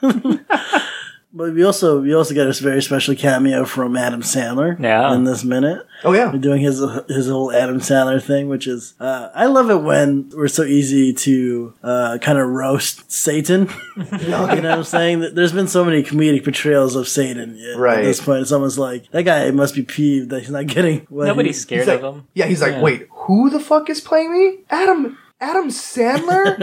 but 1.32 1.52
we 1.54 1.62
also 1.64 2.00
we 2.00 2.14
also 2.14 2.34
get 2.34 2.46
a 2.46 2.52
very 2.52 2.82
special 2.82 3.14
cameo 3.14 3.64
from 3.64 3.96
Adam 3.96 4.22
Sandler 4.22 4.78
Yeah. 4.80 5.12
in 5.14 5.24
this 5.24 5.44
minute. 5.44 5.84
Oh, 6.04 6.12
yeah. 6.12 6.30
We're 6.32 6.38
doing 6.38 6.60
his 6.62 6.78
his 7.08 7.28
whole 7.28 7.52
Adam 7.52 7.80
Sandler 7.80 8.22
thing, 8.22 8.48
which 8.48 8.66
is 8.66 8.94
uh, 9.00 9.28
I 9.34 9.46
love 9.46 9.68
it 9.70 9.82
when 9.82 10.30
we're 10.34 10.48
so 10.48 10.62
easy 10.62 11.12
to 11.12 11.74
uh, 11.82 12.18
kind 12.22 12.38
of 12.38 12.48
roast 12.48 13.10
Satan. 13.10 13.68
you 13.96 14.28
know 14.28 14.42
what 14.46 14.64
I'm 14.64 14.84
saying? 14.84 15.34
There's 15.34 15.52
been 15.52 15.68
so 15.68 15.84
many 15.84 16.02
comedic 16.02 16.44
portrayals 16.44 16.96
of 16.96 17.08
Satan 17.08 17.58
at, 17.58 17.76
Right. 17.78 17.98
at 17.98 18.04
this 18.04 18.20
point. 18.20 18.42
It's 18.42 18.52
almost 18.52 18.78
like 18.78 19.10
that 19.10 19.24
guy 19.24 19.50
must 19.50 19.74
be 19.74 19.82
peeved 19.82 20.30
that 20.30 20.40
he's 20.40 20.50
not 20.50 20.66
getting 20.66 21.06
what 21.10 21.44
he- 21.44 21.52
scared 21.52 21.80
He's 21.80 21.88
like, 21.88 22.02
of 22.02 22.14
him. 22.16 22.26
Yeah, 22.34 22.46
he's 22.46 22.62
like, 22.62 22.72
Yeah. 22.72 22.82
wait, 22.82 23.06
who 23.10 23.50
the 23.50 23.60
fuck 23.60 23.90
is 23.90 24.00
playing 24.00 24.32
me? 24.32 24.58
Adam, 24.70 25.18
Adam 25.40 25.68
Sandler? 25.68 26.58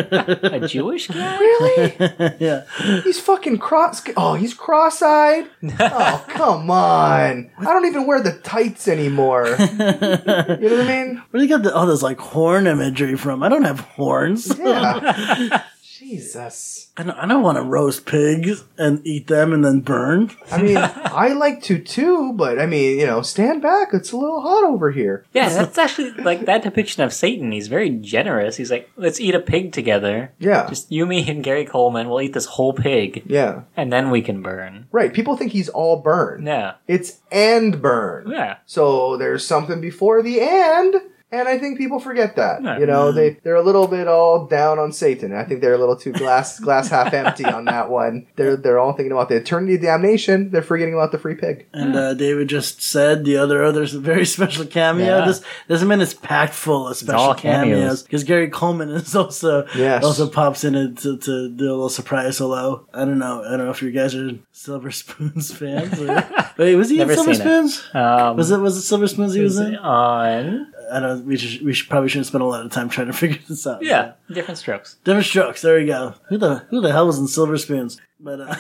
A 0.62 0.68
Jewish 0.68 1.08
guy? 1.08 1.38
really? 1.40 1.96
yeah. 2.40 2.66
He's 3.04 3.20
fucking 3.22 3.58
cross. 3.60 4.04
Oh, 4.18 4.34
he's 4.34 4.54
cross-eyed. 4.54 5.48
Oh, 5.80 6.26
come 6.30 6.70
on! 6.70 7.50
I 7.58 7.64
don't 7.64 7.86
even 7.86 8.06
wear 8.06 8.22
the 8.22 8.34
tights 8.34 8.88
anymore. 8.90 9.48
You 9.48 9.56
know 9.56 10.26
what 10.26 10.62
I 10.62 10.88
mean? 10.88 11.24
Where 11.32 11.40
do 11.40 11.42
you 11.42 11.48
get 11.48 11.64
the, 11.64 11.74
all 11.74 11.86
this 11.86 12.02
like 12.02 12.20
horn 12.20 12.68
imagery 12.68 13.16
from? 13.16 13.44
I 13.44 13.50
don't 13.50 13.64
have 13.64 13.80
horns. 13.80 14.58
Yeah. 14.60 15.64
Jesus. 16.10 16.92
I 16.98 17.04
don't, 17.04 17.18
I 17.18 17.28
don't 17.28 17.42
want 17.42 17.58
to 17.58 17.64
roast 17.64 18.06
pigs 18.06 18.64
and 18.78 19.06
eat 19.06 19.28
them 19.28 19.54
and 19.54 19.66
then 19.66 19.80
burn. 19.82 20.32
I 20.52 20.62
mean, 20.62 20.78
I 20.78 21.30
like 21.30 21.62
to 21.64 21.80
too, 21.80 22.34
but 22.34 22.60
I 22.60 22.66
mean, 22.68 23.00
you 23.00 23.06
know, 23.08 23.22
stand 23.22 23.62
back. 23.62 23.90
It's 23.94 24.12
a 24.12 24.18
little 24.18 24.42
hot 24.42 24.64
over 24.64 24.92
here. 24.92 25.26
Yeah, 25.34 25.50
that's 25.50 25.78
actually 25.78 26.12
like 26.12 26.46
that 26.46 26.64
depiction 26.64 27.04
of 27.04 27.12
Satan. 27.14 27.52
He's 27.52 27.68
very 27.68 27.90
generous. 27.90 28.56
He's 28.58 28.72
like, 28.72 28.90
let's 28.98 29.20
eat 29.20 29.34
a 29.36 29.40
pig 29.40 29.72
together. 29.72 30.32
Yeah. 30.40 30.68
Just 30.70 30.92
you, 30.92 31.06
me, 31.06 31.28
and 31.30 31.44
Gary 31.44 31.66
Coleman. 31.66 32.08
We'll 32.08 32.22
eat 32.22 32.34
this 32.34 32.46
whole 32.46 32.74
pig, 32.74 33.24
Yeah. 33.26 33.64
and 33.76 33.92
then 33.92 34.12
we 34.12 34.22
can 34.22 34.42
burn. 34.42 34.88
Right. 34.92 35.14
People 35.14 35.36
think 35.38 35.52
he's 35.54 35.70
all 35.70 36.02
burn. 36.02 36.46
Yeah. 36.46 36.76
It's 36.88 37.20
and 37.32 37.82
burn. 37.82 38.30
Yeah. 38.30 38.58
So 38.66 39.18
there's 39.18 39.46
something 39.46 39.82
before 39.82 40.22
the 40.22 40.40
and, 40.42 40.96
and 41.32 41.48
I 41.48 41.58
think 41.58 41.78
people 41.78 42.00
forget 42.00 42.36
that. 42.38 42.64
Yeah. 42.64 42.80
You 42.80 42.86
know, 42.86 43.12
they 43.12 43.38
they're 43.44 43.56
a 43.56 43.64
little 43.64 43.88
bit 43.88 44.08
all 44.08 44.46
down 44.46 44.80
on 44.80 44.92
Satan. 44.92 45.34
I 45.34 45.44
think 45.44 45.62
they're 45.62 45.74
a 45.74 45.78
little 45.78 45.96
too 45.98 46.12
glass 46.14 46.60
glass 46.66 46.90
half 46.90 47.14
empty 47.14 47.46
on 47.46 47.66
that 47.66 47.90
one. 47.90 48.28
They're 48.36 48.56
they're 48.56 48.80
all 48.80 48.94
thinking 48.94 49.12
about 49.12 49.30
the 49.30 49.36
eternity 49.38 49.76
of 49.76 49.82
damnation. 49.82 50.52
They're 50.52 50.62
forgetting 50.62 50.94
about 50.94 51.12
the 51.12 51.18
free 51.20 51.36
pig. 51.36 51.68
And 51.74 51.96
uh, 51.96 52.14
David 52.14 52.48
just 52.48 52.82
said 52.82 53.26
the 53.26 53.38
other 53.38 53.64
other 53.64 53.86
very 53.86 54.26
special 54.36 54.66
cameo. 54.66 55.20
Yeah. 55.20 55.26
This 55.26 55.42
this 55.68 55.82
is 55.82 56.14
packed 56.14 56.54
full 56.54 56.88
of 56.88 56.98
special 56.98 57.20
all 57.22 57.36
cameos. 57.36 57.78
cameos 57.80 58.04
because 58.04 58.24
Gary 58.24 58.50
Coleman 58.50 58.90
is 58.92 59.16
also 59.16 59.66
Yes. 59.76 60.04
also 60.04 60.28
pops 60.30 60.64
in 60.64 60.76
it 60.76 60.98
to, 61.00 61.18
to 61.18 61.50
do 61.50 61.66
a 61.66 61.72
little 61.74 61.90
surprise 61.90 62.38
hello. 62.38 62.88
I 62.94 63.00
don't 63.00 63.20
know. 63.20 63.44
I 63.44 63.52
don't 63.52 63.66
know 63.66 63.72
if 63.72 63.82
you 63.82 63.92
guys 63.92 64.16
are 64.16 64.32
Silver 64.52 64.92
Spoons 64.92 65.52
fans. 65.52 66.00
Or, 66.00 66.28
wait, 66.58 66.76
was 66.76 66.90
he 66.90 66.98
Never 66.98 67.12
in 67.12 67.18
Silver 67.18 67.34
seen 67.34 67.42
it. 67.42 67.46
Spoons? 67.70 67.84
Um, 67.94 68.38
Was 68.38 68.52
it 68.52 68.60
was 68.60 68.78
it 68.78 68.82
Silver 68.84 69.08
Spoons 69.08 69.34
he 69.34 69.42
was 69.42 69.58
in? 69.60 69.76
on? 69.76 70.68
I 70.92 71.00
don't. 71.00 71.26
We 71.26 71.38
should 71.38 71.66
we 71.66 71.74
should 71.74 71.90
probably 71.90 72.10
shouldn't 72.10 72.28
spend 72.28 72.42
a 72.42 72.46
lot 72.46 72.66
of 72.66 72.72
time 72.72 72.90
trying 72.90 73.08
to 73.08 73.14
figure 73.22 73.40
this 73.48 73.66
out. 73.68 73.82
Yeah, 73.84 74.14
different 74.32 74.58
strokes. 74.58 74.96
Different 75.04 75.26
strokes. 75.26 75.62
There 75.62 75.78
we 75.78 75.86
go. 75.86 76.14
Who 76.30 76.38
the 76.38 76.60
who 76.70 76.82
the 76.82 76.92
hell 76.92 77.08
was 77.08 77.18
in 77.20 77.28
Silver 77.28 77.58
Spoons? 77.58 78.00
But 78.20 78.40
uh, 78.42 78.56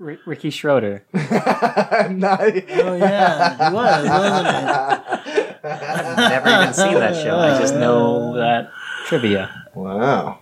R- 0.00 0.18
Ricky 0.26 0.50
Schroder. 0.50 1.04
Not- 1.12 2.40
oh 2.40 2.96
yeah, 2.96 3.68
he 3.68 3.74
was, 3.74 4.08
wasn't 4.08 4.46
he? 5.26 5.40
Never 5.64 6.48
even 6.62 6.74
seen 6.74 6.94
that 6.94 7.14
show. 7.22 7.36
I 7.38 7.58
just 7.58 7.74
know 7.74 8.34
that 8.36 8.70
trivia. 9.06 9.50
wow. 9.74 10.40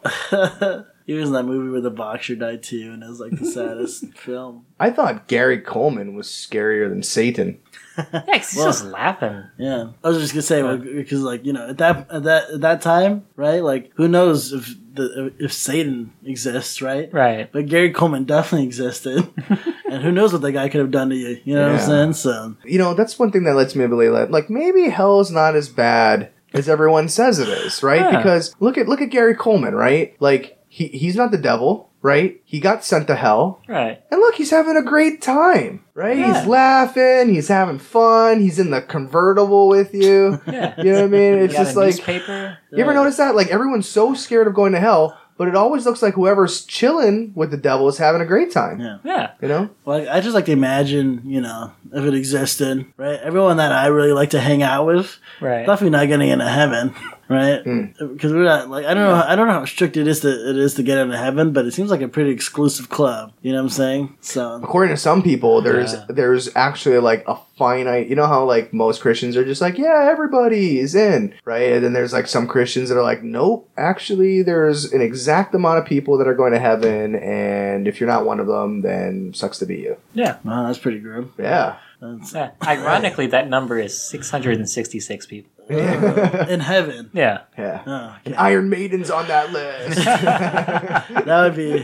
He 1.06 1.14
was 1.14 1.28
in 1.28 1.32
that 1.35 1.44
movie 1.44 1.71
where 1.71 1.80
the 1.80 1.90
boxer 1.90 2.35
died 2.35 2.62
too, 2.62 2.90
and 2.92 3.02
it 3.02 3.09
was 3.09 3.21
like 3.21 3.32
the 3.38 3.47
saddest 3.47 4.06
film. 4.16 4.64
I 4.78 4.90
thought 4.90 5.26
Gary 5.28 5.61
Coleman 5.61 6.14
was 6.14 6.26
scarier 6.28 6.88
than 6.88 7.02
Satan. 7.02 7.59
Yeah, 7.94 8.23
'cause 8.38 8.52
he's 8.52 8.64
just 8.64 8.85
laughing. 8.87 9.44
Yeah, 9.59 9.88
I 10.02 10.09
was 10.09 10.16
just 10.18 10.32
gonna 10.32 10.40
say 10.40 10.62
like, 10.62 10.82
because 10.82 11.21
like 11.21 11.44
you 11.44 11.52
know 11.52 11.68
at 11.68 11.76
that 11.76 12.11
at 12.11 12.23
that 12.23 12.50
at 12.50 12.61
that 12.62 12.80
time, 12.80 13.26
right? 13.37 13.62
Like 13.62 13.90
who 13.97 14.09
knows 14.09 14.54
if 14.54 14.75
the 14.94 15.30
if 15.38 15.52
Satan 15.52 16.11
exists, 16.25 16.80
right? 16.80 17.12
Right. 17.12 17.52
But 17.52 17.66
Gary 17.66 17.90
Coleman 17.92 18.25
definitely 18.25 18.66
existed, 18.66 19.28
and 19.90 20.02
who 20.02 20.11
knows 20.11 20.32
what 20.32 20.40
that 20.40 20.52
guy 20.52 20.71
could 20.71 20.80
have 20.80 20.90
done 20.90 21.11
to 21.11 21.16
you? 21.16 21.38
You 21.44 21.54
know 21.54 21.71
what 21.71 21.80
I'm 21.82 21.87
saying? 21.87 22.12
So 22.14 22.56
You 22.64 22.78
know, 22.78 22.94
that's 22.94 23.18
one 23.18 23.30
thing 23.30 23.44
that 23.44 23.56
lets 23.56 23.76
me 23.76 23.87
believe 23.87 24.12
that, 24.12 24.30
like, 24.30 24.49
maybe 24.49 24.88
hell's 24.88 25.30
not 25.30 25.54
as 25.54 25.68
bad 25.68 26.30
as 26.54 26.71
everyone 26.71 27.11
says 27.11 27.38
it 27.38 27.49
is, 27.49 27.82
right? 27.82 28.00
Yeah. 28.00 28.16
Because 28.16 28.56
look 28.59 28.78
at 28.78 28.88
look 28.88 29.02
at 29.02 29.11
Gary 29.11 29.35
Coleman, 29.35 29.75
right? 29.75 30.16
Like 30.18 30.59
he 30.75 30.87
he's 30.88 31.17
not 31.17 31.31
the 31.31 31.37
devil, 31.38 31.91
right? 32.00 32.41
He 32.47 32.59
got 32.59 32.83
sent 32.83 33.07
to 33.09 33.14
hell. 33.14 33.61
Right. 33.69 34.02
And 34.11 34.21
look, 34.21 34.37
he's 34.37 34.49
having 34.50 34.75
a 34.75 34.83
great 34.83 35.21
time, 35.21 35.85
right? 35.93 36.17
Yeah. 36.17 36.38
He's 36.41 36.47
laughing, 36.49 37.29
he's 37.29 37.49
having 37.49 37.79
fun, 37.79 38.41
he's 38.41 38.59
in 38.59 38.71
the 38.71 38.81
convertible 38.81 39.69
with 39.69 39.93
you. 39.93 40.41
Yeah. 40.47 40.75
You 40.79 40.93
know 40.93 41.00
what 41.02 41.05
I 41.05 41.07
mean? 41.09 41.35
It's 41.41 41.52
You 41.59 41.59
just 41.59 41.76
like 41.76 41.97
newspaper. 41.97 42.57
you 42.73 42.79
ever 42.83 42.95
notice 42.95 43.19
that? 43.19 43.35
Like 43.37 43.49
everyone's 43.49 43.87
so 43.88 44.14
scared 44.14 44.47
of 44.47 44.55
going 44.55 44.73
to 44.73 44.81
hell, 44.81 45.19
but 45.37 45.47
it 45.47 45.55
always 45.55 45.85
looks 45.85 46.00
like 46.00 46.14
whoever's 46.14 46.64
chilling 46.64 47.33
with 47.35 47.50
the 47.50 47.57
devil 47.59 47.87
is 47.88 47.99
having 47.99 48.23
a 48.23 48.26
great 48.26 48.50
time. 48.50 48.81
Yeah. 48.81 48.99
Yeah. 49.05 49.31
You 49.43 49.49
know? 49.49 49.71
Well, 49.85 50.09
I 50.09 50.21
just 50.23 50.35
like 50.35 50.47
to 50.47 50.52
imagine, 50.52 51.21
you 51.26 51.43
know, 51.43 51.73
if 51.93 52.02
it 52.02 52.14
existed, 52.14 52.87
right? 52.97 53.21
Everyone 53.21 53.59
that 53.59 53.73
I 53.73 53.88
really 53.88 54.12
like 54.14 54.31
to 54.31 54.41
hang 54.41 54.62
out 54.62 54.87
with, 54.87 55.19
Right. 55.43 55.67
definitely 55.67 55.91
not 55.91 56.07
getting 56.09 56.31
into 56.31 56.49
heaven, 56.49 56.95
right? 57.32 57.64
Mm. 57.64 58.12
Because 58.14 58.32
we're 58.32 58.44
not 58.44 58.68
like 58.68 58.84
I 58.86 58.94
don't 58.94 59.04
know, 59.04 59.24
I 59.26 59.34
don't 59.36 59.46
know 59.46 59.54
how 59.54 59.64
strict 59.64 59.96
it 59.96 60.06
is 60.06 60.20
to 60.20 60.28
it 60.50 60.56
is 60.56 60.74
to 60.74 60.82
get 60.82 60.98
into 60.98 61.16
heaven, 61.16 61.52
but 61.52 61.64
it 61.66 61.72
seems 61.72 61.90
like 61.90 62.00
a 62.02 62.08
pretty 62.08 62.30
exclusive 62.30 62.88
club. 62.88 63.32
You 63.42 63.52
know 63.52 63.58
what 63.58 63.64
I'm 63.64 63.70
saying? 63.70 64.16
So 64.20 64.60
According 64.62 64.94
to 64.94 65.00
some 65.00 65.22
people, 65.22 65.62
there's 65.62 65.92
Yeah. 65.94 66.04
there's 66.08 66.54
actually 66.56 66.98
like 66.98 67.24
a 67.26 67.36
finite. 67.56 68.08
You 68.08 68.16
know 68.16 68.26
how 68.26 68.44
like 68.44 68.72
most 68.72 69.00
Christians 69.00 69.36
are 69.36 69.44
just 69.44 69.60
like, 69.60 69.78
yeah, 69.78 70.08
everybody 70.10 70.78
is 70.78 70.94
in, 70.94 71.34
right? 71.44 71.72
And 71.72 71.84
then 71.84 71.92
there's 71.92 72.12
like 72.12 72.26
some 72.26 72.46
Christians 72.46 72.88
that 72.88 72.96
are 72.98 73.02
like, 73.02 73.22
nope, 73.22 73.68
actually, 73.76 74.42
there's 74.42 74.92
an 74.92 75.00
exact 75.00 75.54
amount 75.54 75.78
of 75.78 75.84
people 75.86 76.18
that 76.18 76.26
are 76.28 76.34
going 76.34 76.52
to 76.52 76.58
heaven, 76.58 77.14
and 77.14 77.86
if 77.86 78.00
you're 78.00 78.08
not 78.08 78.26
one 78.26 78.40
of 78.40 78.46
them, 78.46 78.82
then 78.82 79.32
sucks 79.34 79.58
to 79.58 79.66
be 79.66 79.76
you. 79.76 79.96
Yeah. 80.14 80.38
wow, 80.44 80.66
that's 80.66 80.78
pretty 80.78 80.98
grim. 80.98 81.32
Yeah. 81.38 81.76
That's, 82.00 82.34
yeah. 82.34 82.50
Ironically, 82.66 83.28
that 83.28 83.48
number 83.48 83.78
is 83.78 83.96
666 84.02 85.26
people. 85.26 85.51
In 85.69 86.61
heaven. 86.61 87.11
Yeah. 87.12 87.42
Yeah. 87.57 87.83
Oh, 87.87 88.16
And. 88.25 88.35
Iron 88.37 88.69
Maiden's 88.69 89.11
on 89.11 89.28
that 89.28 89.52
list. 89.52 90.04
that 90.04 91.28
would 91.28 91.57
be 91.57 91.78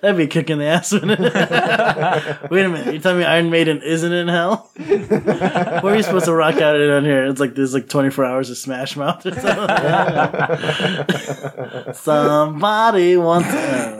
that'd 0.00 0.16
be 0.16 0.26
kicking 0.26 0.58
the 0.58 0.64
ass. 0.64 0.92
Wouldn't 0.92 1.12
it? 1.12 1.20
Wait 2.50 2.64
a 2.64 2.68
minute, 2.68 2.94
you 2.94 3.00
telling 3.00 3.18
me 3.18 3.24
Iron 3.24 3.50
Maiden 3.50 3.82
isn't 3.82 4.12
in 4.12 4.28
hell? 4.28 4.70
Where 4.76 5.84
are 5.84 5.96
you 5.96 6.02
supposed 6.02 6.26
to 6.26 6.34
rock 6.34 6.56
out 6.56 6.80
in 6.80 6.90
on 6.90 7.04
here? 7.04 7.26
It's 7.26 7.40
like 7.40 7.54
there's 7.54 7.74
like 7.74 7.88
24 7.88 8.24
hours 8.24 8.50
of 8.50 8.58
Smash 8.58 8.96
Mouth 8.96 9.24
or 9.26 9.32
something. 9.32 9.54
Somebody 11.94 13.16
wants. 13.16 13.48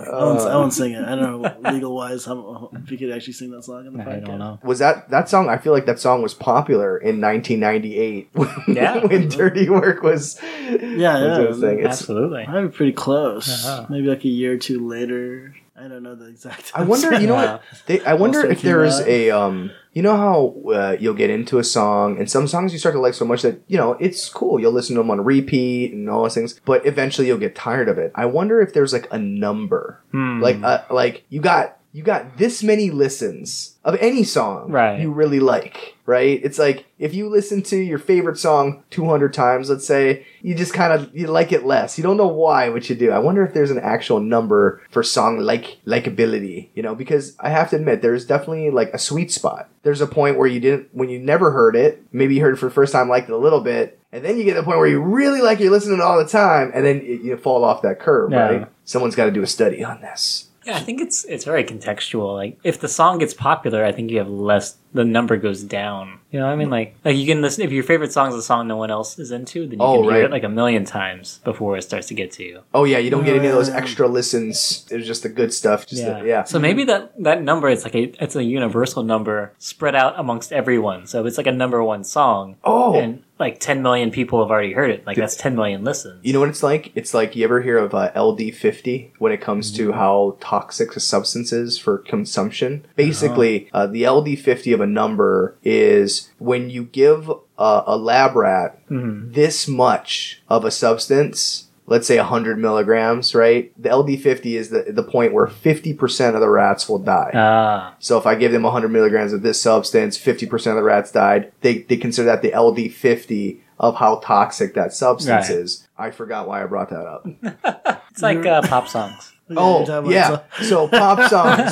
Uh, 0.07 0.11
I, 0.17 0.25
won't, 0.25 0.41
I 0.41 0.57
won't 0.57 0.73
sing 0.73 0.93
it. 0.93 1.05
I 1.05 1.15
don't 1.17 1.43
know 1.43 1.57
legal 1.73 1.95
wise 1.95 2.25
how, 2.25 2.71
if 2.75 2.91
you 2.91 2.99
could 2.99 3.11
actually 3.11 3.33
sing 3.35 3.51
that 3.51 3.65
song 3.65 3.87
in 3.87 3.93
the 3.95 4.03
I 4.03 4.07
podcast. 4.07 4.27
don't 4.27 4.39
know. 4.39 4.59
was 4.63 4.79
that 4.79 5.11
that 5.11 5.29
song? 5.29 5.49
I 5.49 5.59
feel 5.59 5.73
like 5.73 5.87
that 5.87 5.99
song 5.99 6.23
was 6.23 6.35
popular 6.35 6.97
in 6.99 7.21
1998. 7.21 8.31
Yeah. 8.69 8.99
when 9.07 9.29
Dirty 9.29 9.69
Work 9.69 10.03
was 10.03 10.41
Yeah, 10.43 10.79
was 10.79 10.81
yeah. 10.91 11.41
a 11.41 11.55
thing. 11.55 11.79
It's, 11.81 12.01
Absolutely. 12.01 12.45
I'd 12.45 12.63
be 12.63 12.69
pretty 12.69 12.93
close. 12.93 13.65
Uh-huh. 13.67 13.87
Maybe 13.89 14.07
like 14.09 14.25
a 14.25 14.29
year 14.29 14.55
or 14.55 14.57
two 14.59 14.87
later. 14.87 15.55
I 15.79 15.89
don't 15.89 16.03
know 16.03 16.15
the 16.15 16.27
exact. 16.29 16.73
I 16.75 16.83
wonder. 16.85 17.19
You 17.21 17.27
know 17.27 17.35
what? 17.35 17.63
They, 17.87 18.03
I 18.05 18.15
wonder 18.15 18.45
if 18.47 18.63
there 18.63 18.85
is 18.85 18.99
a 19.01 19.31
um. 19.31 19.71
You 19.97 20.03
know 20.03 20.17
how 20.19 20.71
uh, 20.75 20.97
you'll 21.01 21.15
get 21.15 21.31
into 21.31 21.59
a 21.59 21.65
song, 21.65 22.19
and 22.19 22.31
some 22.31 22.47
songs 22.47 22.71
you 22.75 22.79
start 22.79 22.95
to 22.97 23.01
like 23.01 23.15
so 23.15 23.25
much 23.25 23.41
that 23.41 23.63
you 23.67 23.79
know 23.79 23.93
it's 23.93 24.29
cool. 24.29 24.61
You'll 24.61 24.73
listen 24.73 24.95
to 24.95 25.01
them 25.01 25.11
on 25.11 25.25
repeat 25.25 25.95
and 25.95 26.11
all 26.11 26.25
those 26.25 26.35
things, 26.35 26.61
but 26.67 26.85
eventually 26.85 27.29
you'll 27.29 27.39
get 27.39 27.55
tired 27.55 27.89
of 27.89 27.97
it. 27.97 28.13
I 28.15 28.27
wonder 28.27 28.61
if 28.61 28.75
there's 28.75 28.93
like 28.93 29.09
a 29.11 29.19
number, 29.19 30.03
Hmm. 30.13 30.43
like 30.43 30.63
uh, 30.63 30.83
like 30.91 31.25
you 31.31 31.41
got 31.41 31.76
you 31.97 32.03
got 32.03 32.37
this 32.37 32.63
many 32.63 32.91
listens 32.91 33.77
of 33.83 33.95
any 34.01 34.23
song 34.23 34.71
Right. 34.71 35.01
you 35.01 35.11
really 35.11 35.41
like, 35.41 35.95
right? 36.05 36.39
It's 36.45 36.59
like 36.59 36.85
if 36.99 37.15
you 37.15 37.29
listen 37.31 37.63
to 37.63 37.77
your 37.77 37.99
favorite 37.99 38.37
song 38.39 38.83
200 38.91 39.33
times, 39.33 39.71
let's 39.71 39.87
say, 39.87 40.27
you 40.43 40.55
just 40.55 40.75
kind 40.75 40.93
of 40.93 41.17
you 41.17 41.27
like 41.29 41.53
it 41.53 41.65
less. 41.65 41.97
You 41.97 42.05
don't 42.05 42.19
know 42.19 42.27
why, 42.27 42.69
what 42.69 42.91
you 42.91 42.97
do. 42.97 43.13
I 43.13 43.19
wonder 43.19 43.43
if 43.47 43.55
there's 43.55 43.71
an 43.71 43.79
actual 43.81 44.21
number 44.21 44.83
for 44.91 45.03
song 45.03 45.39
like 45.39 45.79
likability, 45.87 46.69
you 46.75 46.83
know, 46.83 46.95
because 46.95 47.35
I 47.41 47.49
have 47.49 47.71
to 47.71 47.77
admit 47.77 48.03
there's 48.03 48.27
definitely 48.27 48.71
like 48.71 48.91
a 48.93 48.99
sweet 48.99 49.33
spot. 49.33 49.69
There's 49.83 50.03
a 50.03 50.07
point 50.07 50.37
where 50.37 50.49
you 50.49 50.61
didn't 50.61 50.89
when 50.93 51.09
you 51.09 51.19
never 51.19 51.51
heard 51.53 51.77
it, 51.77 52.03
maybe 52.13 52.35
you 52.35 52.43
heard 52.43 52.55
it 52.55 52.59
for 52.59 52.67
the 52.67 52.75
first 52.75 52.93
time, 52.93 53.09
liked 53.09 53.31
it 53.31 53.33
a 53.33 53.39
little 53.39 53.61
bit, 53.61 53.99
and 54.13 54.23
then 54.25 54.37
you 54.37 54.45
get 54.45 54.55
to 54.55 54.61
the 54.61 54.65
point 54.65 54.79
where 54.79 54.89
you 54.89 55.01
really 55.01 55.41
like 55.41 55.61
it, 55.61 55.65
you're 55.65 55.73
listening 55.73 56.01
all 56.03 56.19
the 56.19 56.29
time, 56.29 56.71
and 56.75 56.85
then 56.85 57.01
you, 57.05 57.15
you 57.23 57.37
fall 57.39 57.65
off 57.65 57.83
that 57.83 58.01
curve, 58.01 58.33
Yeah. 58.33 58.39
right? 58.49 58.69
Someone's 58.85 59.15
got 59.15 59.27
to 59.27 59.31
do 59.33 59.43
a 59.43 59.47
study 59.47 59.83
on 59.83 60.01
this. 60.03 60.46
Yeah, 60.67 60.77
I 60.77 60.81
think 60.81 61.01
it's 61.01 61.25
it's 61.25 61.45
very 61.45 61.65
contextual. 61.65 62.35
Like 62.35 62.59
if 62.65 62.81
the 62.81 62.89
song 62.89 63.19
gets 63.19 63.33
popular, 63.35 63.85
I 63.85 63.93
think 63.93 64.11
you 64.11 64.19
have 64.19 64.29
less. 64.29 64.77
The 64.93 65.05
number 65.05 65.37
goes 65.37 65.63
down. 65.63 66.21
You 66.31 66.41
know, 66.41 66.47
what 66.47 66.53
I 66.53 66.57
mean, 66.57 66.69
mm. 66.69 66.73
like 66.73 66.97
like 67.05 67.17
you 67.17 67.27
can 67.27 67.43
listen 67.43 67.63
if 67.65 67.71
your 67.71 67.85
favorite 67.85 68.13
song 68.13 68.31
is 68.31 68.35
a 68.35 68.43
song 68.43 68.67
no 68.67 68.77
one 68.77 68.91
else 68.91 69.19
is 69.19 69.31
into, 69.31 69.67
then 69.67 69.79
you 69.79 69.85
Oh, 69.85 69.97
can 69.97 70.05
hear 70.05 70.13
right. 70.13 70.25
it 70.25 70.31
like 70.31 70.43
a 70.43 70.49
million 70.49 70.85
times 70.85 71.41
before 71.45 71.77
it 71.77 71.83
starts 71.83 72.09
to 72.09 72.15
get 72.15 72.33
to 72.33 72.45
you. 72.45 72.63
Oh 72.75 72.85
yeah, 72.85 72.99
you 72.99 73.11
don't 73.11 73.25
get 73.25 73.37
any 73.37 73.47
of 73.47 73.53
those 73.55 73.69
extra 73.69 74.09
listens. 74.09 74.87
It's 74.91 75.07
just 75.07 75.23
the 75.23 75.29
good 75.29 75.53
stuff. 75.53 75.87
Just 75.87 76.03
yeah. 76.03 76.21
The, 76.21 76.27
yeah. 76.27 76.45
So 76.45 76.59
maybe 76.59 76.85
that 76.85 77.13
that 77.23 77.43
number 77.43 77.69
is 77.69 77.85
like 77.85 77.95
a 77.95 78.05
it's 78.23 78.37
a 78.37 78.43
universal 78.43 79.03
number 79.03 79.53
spread 79.59 79.95
out 79.95 80.19
amongst 80.19 80.53
everyone. 80.53 81.07
So 81.07 81.27
it's 81.27 81.37
like 81.37 81.47
a 81.47 81.53
number 81.53 81.83
one 81.85 82.03
song. 82.03 82.57
Oh. 82.65 82.99
and 82.99 83.23
like 83.39 83.61
10 83.61 83.83
million 83.83 84.11
people 84.11 84.43
have 84.43 84.51
already 84.51 84.73
heard 84.73 84.91
it. 84.91 85.07
Like 85.07 85.17
that's 85.17 85.37
10 85.37 85.55
million 85.55 85.85
listens. 85.85 86.25
You 86.25 86.33
know 86.33 86.41
what 86.41 86.49
it's 86.49 86.63
like? 86.63 86.93
It's 86.95 87.13
like 87.13 87.37
you 87.37 87.45
ever 87.45 87.61
hear 87.61 87.79
of 87.79 87.95
uh, 87.95 88.11
LD50 88.13 89.11
when 89.19 89.33
it 89.33 89.41
comes 89.41 89.71
to 89.73 89.93
how 89.93 90.37
toxic 90.41 90.97
a 90.97 91.01
substance 91.01 91.53
is 91.53 91.79
for 91.79 91.99
consumption? 91.99 92.87
Basically, 92.97 93.69
uh, 93.73 93.87
the 93.87 94.05
LD50 94.05 94.73
of 94.75 94.81
a 94.81 94.87
number 94.87 95.57
is 95.63 96.31
when 96.39 96.71
you 96.71 96.85
give 96.85 97.31
uh, 97.59 97.83
a 97.87 97.97
lab 97.97 98.37
rat 98.37 98.79
this 98.89 99.69
much 99.69 100.43
of 100.49 100.65
a 100.65 100.71
substance, 100.71 101.66
let's 101.87 102.07
say 102.07 102.17
100 102.19 102.59
milligrams, 102.59 103.35
right? 103.35 103.73
The 103.81 103.89
LD50 103.91 104.45
is 104.59 104.71
the, 104.71 104.85
the 104.91 105.03
point 105.03 105.33
where 105.33 105.47
50% 105.47 106.35
of 106.35 106.41
the 106.41 106.49
rats 106.49 106.89
will 106.89 106.99
die. 106.99 107.31
Ah, 107.35 107.95
So 108.01 108.19
if 108.19 108.27
I 108.27 108.35
give 108.35 108.53
them 108.53 108.63
100 108.65 108.89
milligrams 108.89 109.33
of 109.33 109.43
this 109.43 109.61
substance, 109.63 110.19
50% 110.19 110.53
of 110.71 110.77
the 110.77 110.83
rats 110.83 111.13
died. 111.13 111.53
They, 111.61 111.79
they 111.83 111.97
consider 111.97 112.27
that 112.27 112.43
the 112.43 112.51
LD50 112.51 113.61
of 113.79 113.97
how 113.97 114.17
toxic 114.17 114.75
that 114.75 114.93
substance 114.93 115.49
Right. 115.49 115.59
is. 115.59 115.87
I 115.99 116.11
forgot 116.11 116.49
why 116.49 116.63
I 116.63 116.67
brought 116.67 116.89
that 116.91 117.07
up. 117.07 117.27
it's 118.11 118.23
like 118.23 118.45
uh, 118.45 118.63
pop 118.63 118.89
songs. 118.89 119.33
Oh, 119.57 119.85
yeah. 120.11 120.41
so- 120.59 120.65
So 120.65 120.89
pop 120.89 121.31
songs, 121.31 121.71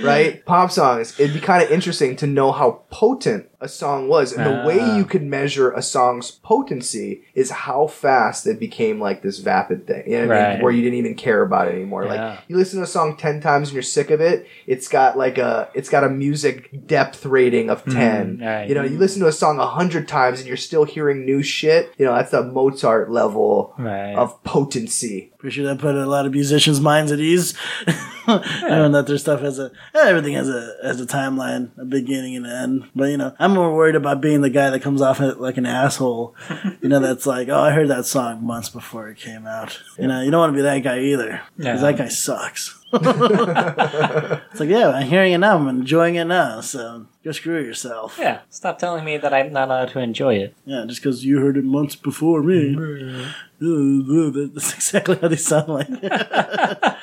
right? 0.00 0.44
Pop 0.46 0.70
songs. 0.70 1.18
It'd 1.18 1.34
be 1.34 1.40
kind 1.40 1.60
of 1.64 1.72
interesting 1.72 2.14
to 2.16 2.26
know 2.28 2.52
how 2.52 2.82
potent 2.90 3.47
a 3.60 3.68
song 3.68 4.08
was. 4.08 4.32
And 4.32 4.46
the 4.46 4.66
way 4.66 4.78
Ah. 4.80 4.96
you 4.96 5.04
could 5.04 5.22
measure 5.24 5.72
a 5.72 5.82
song's 5.82 6.30
potency 6.30 7.22
is 7.34 7.50
how 7.50 7.86
fast 7.88 8.46
it 8.46 8.60
became 8.60 9.00
like 9.00 9.22
this 9.22 9.38
vapid 9.38 9.86
thing. 9.86 10.04
You 10.06 10.20
know 10.20 10.28
what 10.28 10.36
I 10.36 10.52
mean? 10.54 10.62
Where 10.62 10.72
you 10.72 10.82
didn't 10.82 10.98
even 10.98 11.14
care 11.16 11.42
about 11.42 11.68
it 11.68 11.74
anymore. 11.74 12.04
Yeah. 12.04 12.10
Like 12.34 12.38
you 12.48 12.56
listen 12.56 12.78
to 12.78 12.84
a 12.84 12.86
song 12.86 13.16
10 13.16 13.40
times 13.40 13.68
and 13.68 13.74
you're 13.74 13.82
sick 13.82 14.10
of 14.10 14.20
it. 14.20 14.46
It's 14.66 14.86
got 14.86 15.18
like 15.18 15.38
a, 15.38 15.68
it's 15.74 15.88
got 15.88 16.04
a 16.04 16.08
music 16.08 16.86
depth 16.86 17.26
rating 17.26 17.68
of 17.70 17.84
10. 17.84 18.38
Mm, 18.38 18.46
right. 18.46 18.68
You 18.68 18.74
know, 18.76 18.84
you 18.84 18.96
listen 18.98 19.20
to 19.22 19.26
a 19.28 19.32
song 19.32 19.58
a 19.58 19.66
hundred 19.66 20.06
times 20.06 20.38
and 20.38 20.46
you're 20.48 20.56
still 20.56 20.84
hearing 20.84 21.24
new 21.26 21.42
shit. 21.42 21.92
You 21.98 22.06
know, 22.06 22.14
that's 22.14 22.30
the 22.30 22.42
Mozart 22.44 23.10
level 23.10 23.74
Right. 23.78 24.14
of 24.14 24.42
potency. 24.44 25.32
Pretty 25.38 25.54
sure 25.54 25.66
that 25.66 25.78
put 25.78 25.94
a 25.94 26.04
lot 26.06 26.26
of 26.26 26.32
musicians' 26.32 26.80
minds 26.80 27.12
at 27.12 27.20
ease, 27.20 27.54
knowing 28.26 28.92
that 28.92 29.06
their 29.06 29.18
stuff 29.18 29.40
has 29.40 29.58
a 29.60 29.70
everything 29.94 30.34
has 30.34 30.48
a 30.48 30.74
has 30.82 31.00
a 31.00 31.06
timeline, 31.06 31.70
a 31.78 31.84
beginning 31.84 32.36
and 32.36 32.44
an 32.46 32.52
end. 32.52 32.90
But 32.94 33.10
you 33.10 33.16
know, 33.16 33.32
I'm 33.38 33.47
more 33.50 33.74
worried 33.74 33.94
about 33.94 34.20
being 34.20 34.40
the 34.40 34.50
guy 34.50 34.70
that 34.70 34.80
comes 34.82 35.00
off 35.02 35.20
like 35.20 35.56
an 35.56 35.66
asshole. 35.66 36.34
You 36.80 36.88
know, 36.88 37.00
that's 37.00 37.26
like, 37.26 37.48
oh, 37.48 37.58
I 37.60 37.70
heard 37.72 37.88
that 37.88 38.06
song 38.06 38.44
months 38.44 38.68
before 38.68 39.08
it 39.08 39.16
came 39.18 39.46
out. 39.46 39.80
You 39.98 40.06
know, 40.08 40.22
you 40.22 40.30
don't 40.30 40.40
want 40.40 40.52
to 40.52 40.56
be 40.56 40.62
that 40.62 40.78
guy 40.80 41.00
either, 41.00 41.40
because 41.56 41.80
Yeah. 41.82 41.90
that 41.90 41.98
guy 41.98 42.08
sucks. 42.08 42.74
it's 42.92 44.60
like, 44.60 44.68
yeah, 44.70 44.88
I'm 44.88 45.06
hearing 45.06 45.32
it 45.34 45.38
now, 45.38 45.56
I'm 45.56 45.68
enjoying 45.68 46.14
it 46.14 46.24
now, 46.24 46.60
so 46.62 47.06
go 47.22 47.32
screw 47.32 47.62
yourself. 47.62 48.16
yeah, 48.18 48.40
stop 48.48 48.78
telling 48.78 49.04
me 49.04 49.18
that 49.18 49.34
I'm 49.34 49.52
not 49.52 49.68
allowed 49.68 49.90
to 49.90 49.98
enjoy 50.00 50.36
it. 50.36 50.54
Yeah, 50.64 50.84
just 50.86 51.02
because 51.02 51.22
you 51.24 51.38
heard 51.40 51.56
it 51.58 51.64
months 51.64 51.96
before 51.96 52.42
me. 52.42 52.74
Uh, 53.60 54.30
That's 54.54 54.72
exactly 54.74 55.16
how 55.16 55.28
they 55.28 55.36
sound 55.36 55.68
like. 55.68 55.88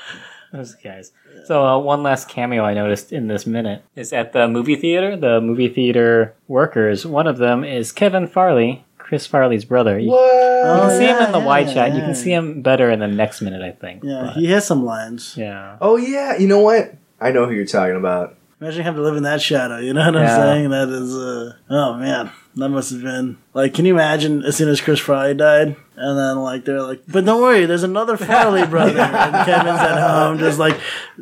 Those 0.56 0.76
guys. 0.76 1.12
So 1.46 1.66
uh, 1.66 1.78
one 1.80 2.02
last 2.04 2.30
cameo 2.30 2.64
I 2.64 2.74
noticed 2.74 3.12
in 3.12 3.28
this 3.28 3.46
minute 3.46 3.84
is 3.96 4.14
at 4.14 4.32
the 4.34 4.48
movie 4.48 4.76
theater. 4.76 5.18
The 5.18 5.42
movie 5.42 5.68
theater 5.70 6.34
workers. 6.48 7.06
One 7.06 7.28
of 7.28 7.38
them 7.38 7.64
is 7.64 7.92
Kevin 7.92 8.28
Farley, 8.28 8.86
Chris 8.98 9.28
Farley's 9.28 9.66
brother. 9.66 10.00
You, 10.00 10.12
What? 10.12 10.22
you 10.34 10.82
can 10.82 10.90
Oh, 10.92 10.98
see 10.98 11.06
him 11.06 11.18
in 11.22 11.32
the 11.32 11.40
yeah, 11.40 11.46
wide 11.46 11.70
shot. 11.70 11.94
You 11.94 12.00
can 12.02 12.16
see 12.16 12.32
him 12.34 12.62
better 12.62 12.90
in 12.90 13.00
the 13.00 13.08
next 13.08 13.42
minute, 13.42 13.62
I 13.62 13.72
think. 13.72 14.04
Yeah, 14.04 14.22
But, 14.28 14.34
he 14.38 14.48
has 14.52 14.66
some 14.66 14.84
lines. 14.86 15.36
yeah. 15.38 15.78
Oh 15.82 15.98
yeah, 15.98 16.38
you 16.38 16.48
know 16.48 16.60
what? 16.60 16.96
I 17.20 17.32
know 17.32 17.46
who 17.46 17.54
you're 17.54 17.66
talking 17.66 17.96
about. 17.96 18.36
Imagine 18.62 18.84
having 18.84 18.98
to 18.98 19.04
live 19.04 19.18
in 19.18 19.24
that 19.24 19.42
shadow. 19.42 19.78
You 19.80 19.94
know 19.94 20.06
what 20.06 20.14
Yeah. 20.16 20.38
I'm 20.38 20.42
saying? 20.42 20.70
That 20.70 20.88
is, 20.90 21.14
uh, 21.16 21.54
oh 21.70 21.94
man, 21.96 22.32
that 22.56 22.70
must 22.70 22.92
have 22.92 23.02
been 23.02 23.38
like. 23.54 23.74
Can 23.74 23.86
you 23.86 23.94
imagine 23.94 24.44
as 24.44 24.56
soon 24.56 24.70
as 24.70 24.80
Chris 24.80 25.00
Farley 25.00 25.34
died, 25.34 25.76
and 25.98 26.18
then 26.18 26.38
like 26.38 26.64
they're 26.64 26.82
like, 26.82 27.02
but 27.06 27.26
don't 27.26 27.42
worry, 27.42 27.66
there's 27.66 27.84
another 27.84 28.16
Farley 28.16 28.66
brother, 28.70 28.98
and 28.98 29.46
Kevin's 29.46 29.80
at 29.82 30.00
home, 30.10 30.40
just 30.40 30.58
like, 30.58 30.80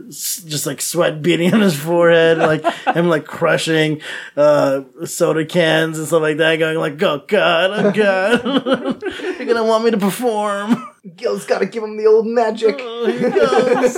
just 0.07 0.67
like 0.67 0.79
sweat 0.79 1.23
beating 1.23 1.51
on 1.55 1.61
his 1.61 1.75
forehead, 1.75 2.37
like 2.37 2.63
him 2.95 3.09
like 3.09 3.25
crushing 3.25 3.99
uh, 4.37 4.81
soda 5.05 5.43
cans 5.43 5.97
and 5.97 6.05
stuff 6.05 6.21
like 6.21 6.37
that, 6.37 6.57
going 6.57 6.77
like, 6.77 7.01
oh 7.01 7.23
god, 7.27 7.71
oh 7.71 7.91
god, 7.91 9.01
you're 9.39 9.47
gonna 9.47 9.63
want 9.63 9.85
me 9.85 9.89
to 9.91 9.97
perform. 9.97 10.87
Gil's 11.17 11.45
got 11.45 11.59
to 11.59 11.65
give 11.65 11.83
him 11.83 11.97
the 11.97 12.05
old 12.05 12.25
magic. 12.25 12.77
Oh, 12.79 13.89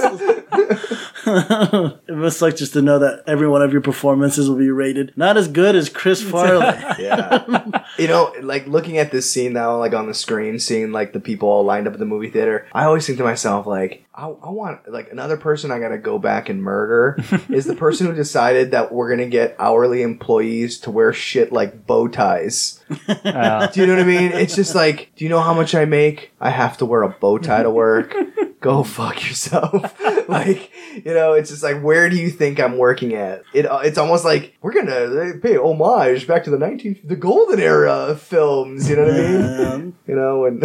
it 1.26 1.72
goes. 1.72 1.92
it 2.08 2.16
must 2.16 2.38
suck 2.40 2.56
just 2.56 2.74
to 2.74 2.82
know 2.82 3.00
that 3.00 3.24
every 3.28 3.48
one 3.48 3.62
of 3.62 3.72
your 3.72 3.82
performances 3.82 4.50
will 4.50 4.58
be 4.58 4.70
rated 4.70 5.14
not 5.16 5.38
as 5.38 5.48
good 5.48 5.76
as 5.76 5.90
Chris 5.90 6.22
Farley. 6.30 6.66
Yeah. 7.00 7.84
you 7.98 8.08
know, 8.08 8.34
like 8.42 8.68
looking 8.68 8.98
at 8.98 9.12
this 9.12 9.32
scene 9.32 9.54
now, 9.54 9.78
like 9.78 9.94
on 9.94 10.08
the 10.08 10.14
screen, 10.14 10.60
seeing 10.60 10.92
like 10.92 11.14
the 11.14 11.20
people 11.20 11.50
all 11.50 11.64
lined 11.64 11.88
up 11.88 11.94
at 11.94 12.00
the 12.00 12.06
movie 12.06 12.30
theater, 12.30 12.68
I 12.74 12.86
always 12.86 13.06
think 13.06 13.18
to 13.20 13.24
myself, 13.24 13.66
like, 13.66 14.06
I, 14.18 14.28
I 14.28 14.50
want, 14.50 14.90
like, 14.90 15.12
another 15.12 15.36
person 15.36 15.72
I 15.72 15.80
gotta 15.80 15.98
go 15.98 16.18
back 16.18 16.48
and 16.48 16.64
murder 16.64 17.18
is 17.50 17.66
the 17.66 17.76
person 17.76 18.08
who 18.08 18.14
decided 18.14 18.72
that 18.72 18.94
we're 18.94 19.10
gonna 19.10 19.28
get 19.28 19.56
hourly 19.60 20.04
employees 20.04 20.80
to 20.80 20.92
wear 20.92 21.12
shit 21.12 21.52
like 21.52 21.86
bow 21.86 22.08
ties. 22.08 22.82
Uh, 23.08 23.68
Do 23.68 23.82
you 23.82 23.88
know 23.88 23.96
what 23.96 24.04
I 24.04 24.06
mean? 24.06 24.32
It's 24.32 24.56
just 24.56 24.74
like, 24.74 25.12
do 25.18 25.26
you 25.26 25.30
know 25.30 25.42
how 25.42 25.54
much 25.54 25.76
I 25.76 25.84
make? 25.86 26.32
I 26.40 26.50
have 26.50 26.78
to 26.78 26.86
wear 26.86 27.02
a 27.02 27.10
bow 27.10 27.38
tie 27.40 27.64
to 27.64 27.70
work. 27.70 28.16
Go 28.62 28.84
fuck 28.98 29.28
yourself. 29.28 30.00
like, 30.30 30.72
you 30.96 31.14
know, 31.14 31.34
it's 31.34 31.50
just 31.50 31.64
like, 31.64 31.82
where 31.82 32.10
do 32.10 32.16
you 32.16 32.30
think 32.30 32.60
I'm 32.60 32.78
working 32.78 33.14
at? 33.14 33.44
It, 33.54 33.66
uh, 33.66 33.80
it's 33.84 33.98
almost 33.98 34.26
like 34.26 34.58
we're 34.62 34.74
gonna 34.74 35.40
pay 35.42 35.58
homage 35.58 36.28
back 36.28 36.44
to 36.46 36.50
the 36.50 36.58
19th, 36.58 37.08
the 37.08 37.16
golden 37.16 37.60
era 37.60 37.92
of 37.92 38.22
films. 38.22 38.90
You 38.90 38.96
know 38.96 39.06
what 39.06 39.14
I 39.14 39.18
mean? 39.18 39.66
Um, 39.66 39.96
You 40.08 40.16
know, 40.16 40.46
and 40.46 40.64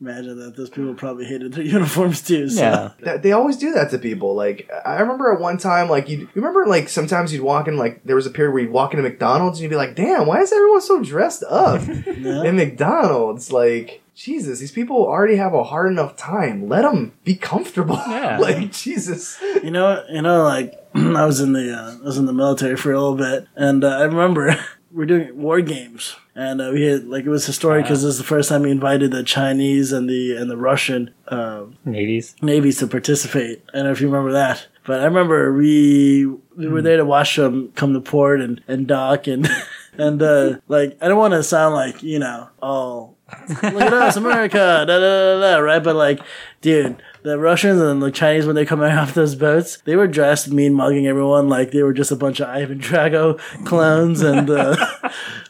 imagine 0.00 0.38
that 0.38 0.56
those 0.56 0.70
people 0.70 0.94
probably 0.94 1.26
hated 1.26 1.52
their 1.52 1.64
uniforms 1.64 2.22
too. 2.22 2.48
So. 2.48 2.92
yeah. 3.02 3.16
they 3.18 3.32
always 3.32 3.56
do 3.56 3.72
that 3.74 3.90
to 3.90 3.98
people. 3.98 4.34
Like, 4.34 4.70
I 4.84 5.00
remember 5.00 5.32
at 5.32 5.40
one 5.40 5.58
time, 5.58 5.88
like, 5.88 6.08
you 6.08 6.28
remember, 6.34 6.66
like, 6.66 6.88
sometimes 6.88 7.32
you'd 7.32 7.42
walk 7.42 7.68
in, 7.68 7.76
like, 7.76 8.02
there 8.04 8.16
was 8.16 8.26
a 8.26 8.30
period 8.30 8.52
where 8.52 8.62
you'd 8.62 8.72
walk 8.72 8.94
into 8.94 9.02
McDonald's 9.02 9.58
and 9.58 9.64
you'd 9.64 9.70
be 9.70 9.76
like, 9.76 9.94
damn, 9.94 10.26
why 10.26 10.40
is 10.40 10.52
everyone 10.52 10.80
so 10.80 11.02
dressed 11.02 11.44
up? 11.48 11.82
Yeah. 11.86 12.44
in 12.44 12.56
McDonald's. 12.56 13.52
Like, 13.52 14.02
Jesus, 14.20 14.58
these 14.58 14.70
people 14.70 14.96
already 14.98 15.36
have 15.36 15.54
a 15.54 15.64
hard 15.64 15.90
enough 15.90 16.14
time. 16.14 16.68
Let 16.68 16.82
them 16.82 17.14
be 17.24 17.34
comfortable. 17.34 17.96
Yeah. 18.10 18.38
like, 18.38 18.70
Jesus. 18.70 19.40
You 19.62 19.70
know, 19.70 20.04
you 20.10 20.20
know, 20.20 20.44
like 20.44 20.74
I 20.94 21.24
was 21.24 21.40
in 21.40 21.54
the 21.54 21.72
uh, 21.72 21.96
I 22.02 22.04
was 22.04 22.18
in 22.18 22.26
the 22.26 22.32
military 22.34 22.76
for 22.76 22.92
a 22.92 23.00
little 23.00 23.16
bit, 23.16 23.46
and 23.56 23.82
uh, 23.82 23.88
I 23.88 24.02
remember 24.02 24.56
we're 24.92 25.06
doing 25.06 25.34
war 25.38 25.62
games, 25.62 26.16
and 26.34 26.60
uh, 26.60 26.70
we 26.70 26.82
had 26.84 27.06
like 27.06 27.24
it 27.24 27.30
was 27.30 27.46
historic 27.46 27.84
because 27.84 28.02
this 28.02 28.12
is 28.12 28.18
the 28.18 28.24
first 28.24 28.50
time 28.50 28.62
we 28.62 28.70
invited 28.70 29.10
the 29.10 29.22
Chinese 29.22 29.90
and 29.90 30.08
the 30.08 30.36
and 30.36 30.50
the 30.50 30.56
Russian 30.56 31.14
uh, 31.28 31.64
Navies. 31.86 32.34
navies 32.42 32.78
to 32.80 32.86
participate. 32.86 33.62
I 33.72 33.78
don't 33.78 33.86
know 33.86 33.92
if 33.92 34.02
you 34.02 34.08
remember 34.08 34.32
that, 34.32 34.66
but 34.84 35.00
I 35.00 35.04
remember 35.04 35.54
we 35.54 36.26
we 36.56 36.68
were 36.68 36.82
there 36.82 36.98
to 36.98 37.06
watch 37.06 37.36
them 37.36 37.72
come 37.74 37.94
to 37.94 38.00
port 38.00 38.42
and 38.42 38.60
and 38.68 38.86
dock 38.86 39.28
and 39.28 39.48
and 39.96 40.20
uh, 40.20 40.58
like 40.68 40.98
I 41.00 41.08
don't 41.08 41.18
want 41.18 41.32
to 41.32 41.42
sound 41.42 41.74
like 41.74 42.02
you 42.02 42.18
know 42.18 42.48
all 42.60 43.16
look 43.48 43.82
at 43.82 43.92
us 43.92 44.16
America 44.16 44.58
da 44.58 44.84
da 44.86 44.98
da 44.98 45.40
da 45.40 45.58
right, 45.58 45.82
but 45.82 45.96
like 45.96 46.20
dude. 46.60 47.02
The 47.22 47.38
Russians 47.38 47.82
and 47.82 48.02
the 48.02 48.10
Chinese, 48.10 48.46
when 48.46 48.56
they 48.56 48.64
come 48.64 48.80
out 48.82 48.96
off 48.96 49.12
those 49.12 49.34
boats, 49.34 49.76
they 49.84 49.94
were 49.94 50.06
dressed 50.06 50.48
mean 50.50 50.72
mugging 50.72 51.06
everyone 51.06 51.50
like 51.50 51.70
they 51.70 51.82
were 51.82 51.92
just 51.92 52.10
a 52.10 52.16
bunch 52.16 52.40
of 52.40 52.48
Ivan 52.48 52.78
Drago 52.80 53.38
clones 53.66 54.22
and 54.22 54.48
uh, 54.48 54.74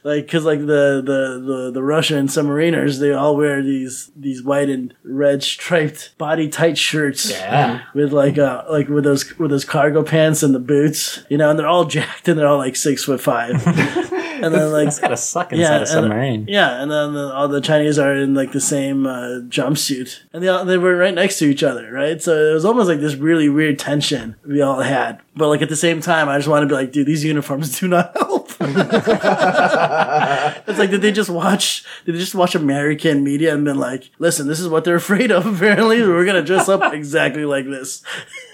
like 0.02 0.26
because 0.26 0.44
like 0.44 0.58
the, 0.58 1.00
the 1.04 1.40
the 1.46 1.70
the 1.74 1.82
Russian 1.82 2.26
submariners, 2.26 2.98
they 2.98 3.12
all 3.12 3.36
wear 3.36 3.62
these 3.62 4.10
these 4.16 4.42
white 4.42 4.68
and 4.68 4.92
red 5.04 5.44
striped 5.44 6.18
body 6.18 6.48
tight 6.48 6.76
shirts 6.76 7.30
Yeah. 7.30 7.82
with 7.94 8.12
like 8.12 8.36
uh 8.36 8.64
like 8.68 8.88
with 8.88 9.04
those 9.04 9.38
with 9.38 9.52
those 9.52 9.64
cargo 9.64 10.02
pants 10.02 10.42
and 10.42 10.52
the 10.52 10.58
boots, 10.58 11.22
you 11.28 11.38
know, 11.38 11.50
and 11.50 11.58
they're 11.58 11.68
all 11.68 11.84
jacked 11.84 12.26
and 12.26 12.36
they're 12.36 12.48
all 12.48 12.58
like 12.58 12.74
six 12.74 13.04
foot 13.04 13.20
five, 13.20 13.54
and 14.42 14.54
then 14.54 14.72
like 14.72 14.88
It's 14.88 14.98
gotta 14.98 15.16
suck 15.16 15.52
inside 15.52 15.62
yeah, 15.62 15.76
a 15.76 15.78
and- 15.80 15.88
submarine. 15.88 16.46
yeah, 16.48 16.82
and 16.82 16.90
then 16.90 17.12
the, 17.14 17.32
all 17.34 17.48
the 17.48 17.60
Chinese 17.60 17.98
are 17.98 18.14
in 18.14 18.34
like 18.34 18.52
the 18.52 18.60
same 18.60 19.06
uh, 19.06 19.40
jumpsuit, 19.48 20.20
and 20.32 20.42
they 20.42 20.48
all, 20.48 20.64
they 20.64 20.78
were 20.78 20.96
right 20.96 21.14
next 21.14 21.38
to 21.38 21.46
each 21.46 21.62
other, 21.62 21.90
right? 21.92 22.20
So 22.22 22.50
it 22.50 22.54
was 22.54 22.64
almost 22.64 22.88
like 22.88 23.00
this 23.00 23.14
really 23.16 23.48
weird 23.48 23.78
tension 23.78 24.36
we 24.46 24.60
all 24.62 24.80
had. 24.80 25.20
But 25.36 25.48
like 25.48 25.62
at 25.62 25.68
the 25.68 25.76
same 25.76 26.00
time, 26.00 26.28
I 26.28 26.36
just 26.38 26.48
want 26.48 26.62
to 26.62 26.66
be 26.66 26.74
like, 26.74 26.92
dude, 26.92 27.06
these 27.06 27.24
uniforms 27.24 27.70
do 27.80 27.88
not 27.88 28.16
help. 28.16 28.50
it's 28.60 28.68
like, 30.78 30.90
did 30.90 31.02
they 31.02 31.12
just 31.12 31.30
watch? 31.30 31.84
Did 32.04 32.14
they 32.14 32.18
just 32.18 32.34
watch 32.34 32.54
American 32.54 33.24
media 33.24 33.54
and 33.54 33.64
been 33.64 33.78
like, 33.78 34.10
listen, 34.18 34.46
this 34.48 34.60
is 34.60 34.68
what 34.68 34.84
they're 34.84 34.96
afraid 34.96 35.30
of. 35.30 35.46
Apparently, 35.46 36.02
we're 36.06 36.24
gonna 36.26 36.42
dress 36.42 36.68
up 36.68 36.92
exactly 36.92 37.44
like 37.44 37.64
this 37.66 38.02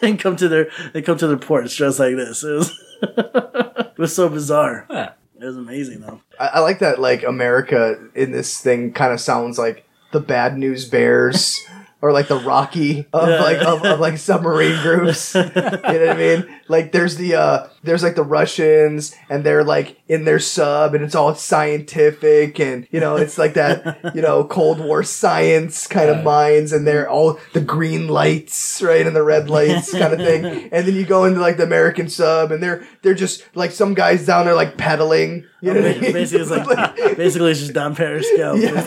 and 0.03 0.19
come 0.19 0.37
to 0.37 0.49
their 0.49 0.69
they 0.93 1.03
come 1.03 1.17
to 1.19 1.27
their 1.27 1.37
ports 1.37 1.75
dressed 1.75 1.99
like 1.99 2.15
this. 2.17 2.45
It 2.45 2.53
was, 2.53 2.81
it 3.03 3.99
was 3.99 4.15
so 4.15 4.29
bizarre. 4.29 4.87
Yeah. 4.91 5.13
It 5.47 5.51
was 5.51 5.57
amazing 5.59 6.01
though. 6.01 6.21
I, 6.41 6.47
I 6.55 6.61
like 6.61 6.81
that, 6.81 7.01
like, 7.01 7.23
America 7.23 7.99
in 8.17 8.33
this 8.33 8.61
thing 8.61 8.93
kind 8.93 9.13
of 9.13 9.21
sounds 9.21 9.59
like 9.59 9.87
the 10.11 10.19
Bad 10.21 10.59
News 10.59 10.89
Bears. 10.89 11.61
Or 12.03 12.13
like 12.13 12.29
the 12.29 12.37
Rocky 12.39 13.07
of 13.13 13.27
Yeah. 13.29 13.41
like 13.43 13.57
of, 13.63 13.83
of 13.85 13.99
like 14.01 14.19
submarine 14.19 14.81
groups, 14.83 15.35
you 15.35 15.43
know 15.43 15.51
what 15.55 16.09
I 16.11 16.15
mean? 16.15 16.61
Like 16.69 16.93
there's 16.93 17.17
the 17.17 17.35
uh 17.35 17.69
there's 17.87 18.03
like 18.03 18.15
the 18.15 18.23
Russians 18.23 19.15
and 19.29 19.45
they're 19.45 19.65
like 19.65 19.99
in 20.09 20.25
their 20.25 20.39
sub 20.39 20.95
and 20.95 21.05
it's 21.05 21.15
all 21.15 21.35
scientific 21.35 22.61
and 22.61 22.87
you 22.91 23.01
know 23.01 23.17
it's 23.17 23.39
like 23.39 23.55
that 23.55 23.99
you 24.15 24.23
know 24.23 24.45
Cold 24.45 24.81
War 24.81 25.03
science 25.03 25.87
kind 25.87 26.11
of 26.11 26.25
minds 26.25 26.73
and 26.73 26.87
they're 26.87 27.09
all 27.09 27.39
the 27.53 27.61
green 27.61 28.09
lights 28.09 28.83
right 28.83 29.07
and 29.07 29.17
the 29.17 29.23
red 29.23 29.49
lights 29.49 29.93
kind 29.93 30.13
of 30.13 30.19
thing 30.19 30.45
and 30.73 30.87
then 30.87 30.95
you 30.95 31.05
go 31.05 31.25
into 31.25 31.41
like 31.41 31.57
the 31.57 31.65
American 31.65 32.09
sub 32.09 32.53
and 32.53 32.63
they're 32.63 32.87
they're 33.03 33.15
just 33.15 33.45
like 33.55 33.71
some 33.71 33.95
guys 33.95 34.27
down 34.27 34.45
there 34.45 34.55
like 34.55 34.77
pedaling 34.77 35.45
you 35.67 35.75
know 35.75 35.81
I 35.81 35.99
mean? 35.99 36.13
Basically, 36.13 36.43
it's 36.43 36.51
like 36.51 36.97
basically 37.17 37.51
it's 37.51 37.61
just 37.61 37.73
down 37.73 37.97
Periscope. 37.97 38.61
Yeah. 38.61 38.85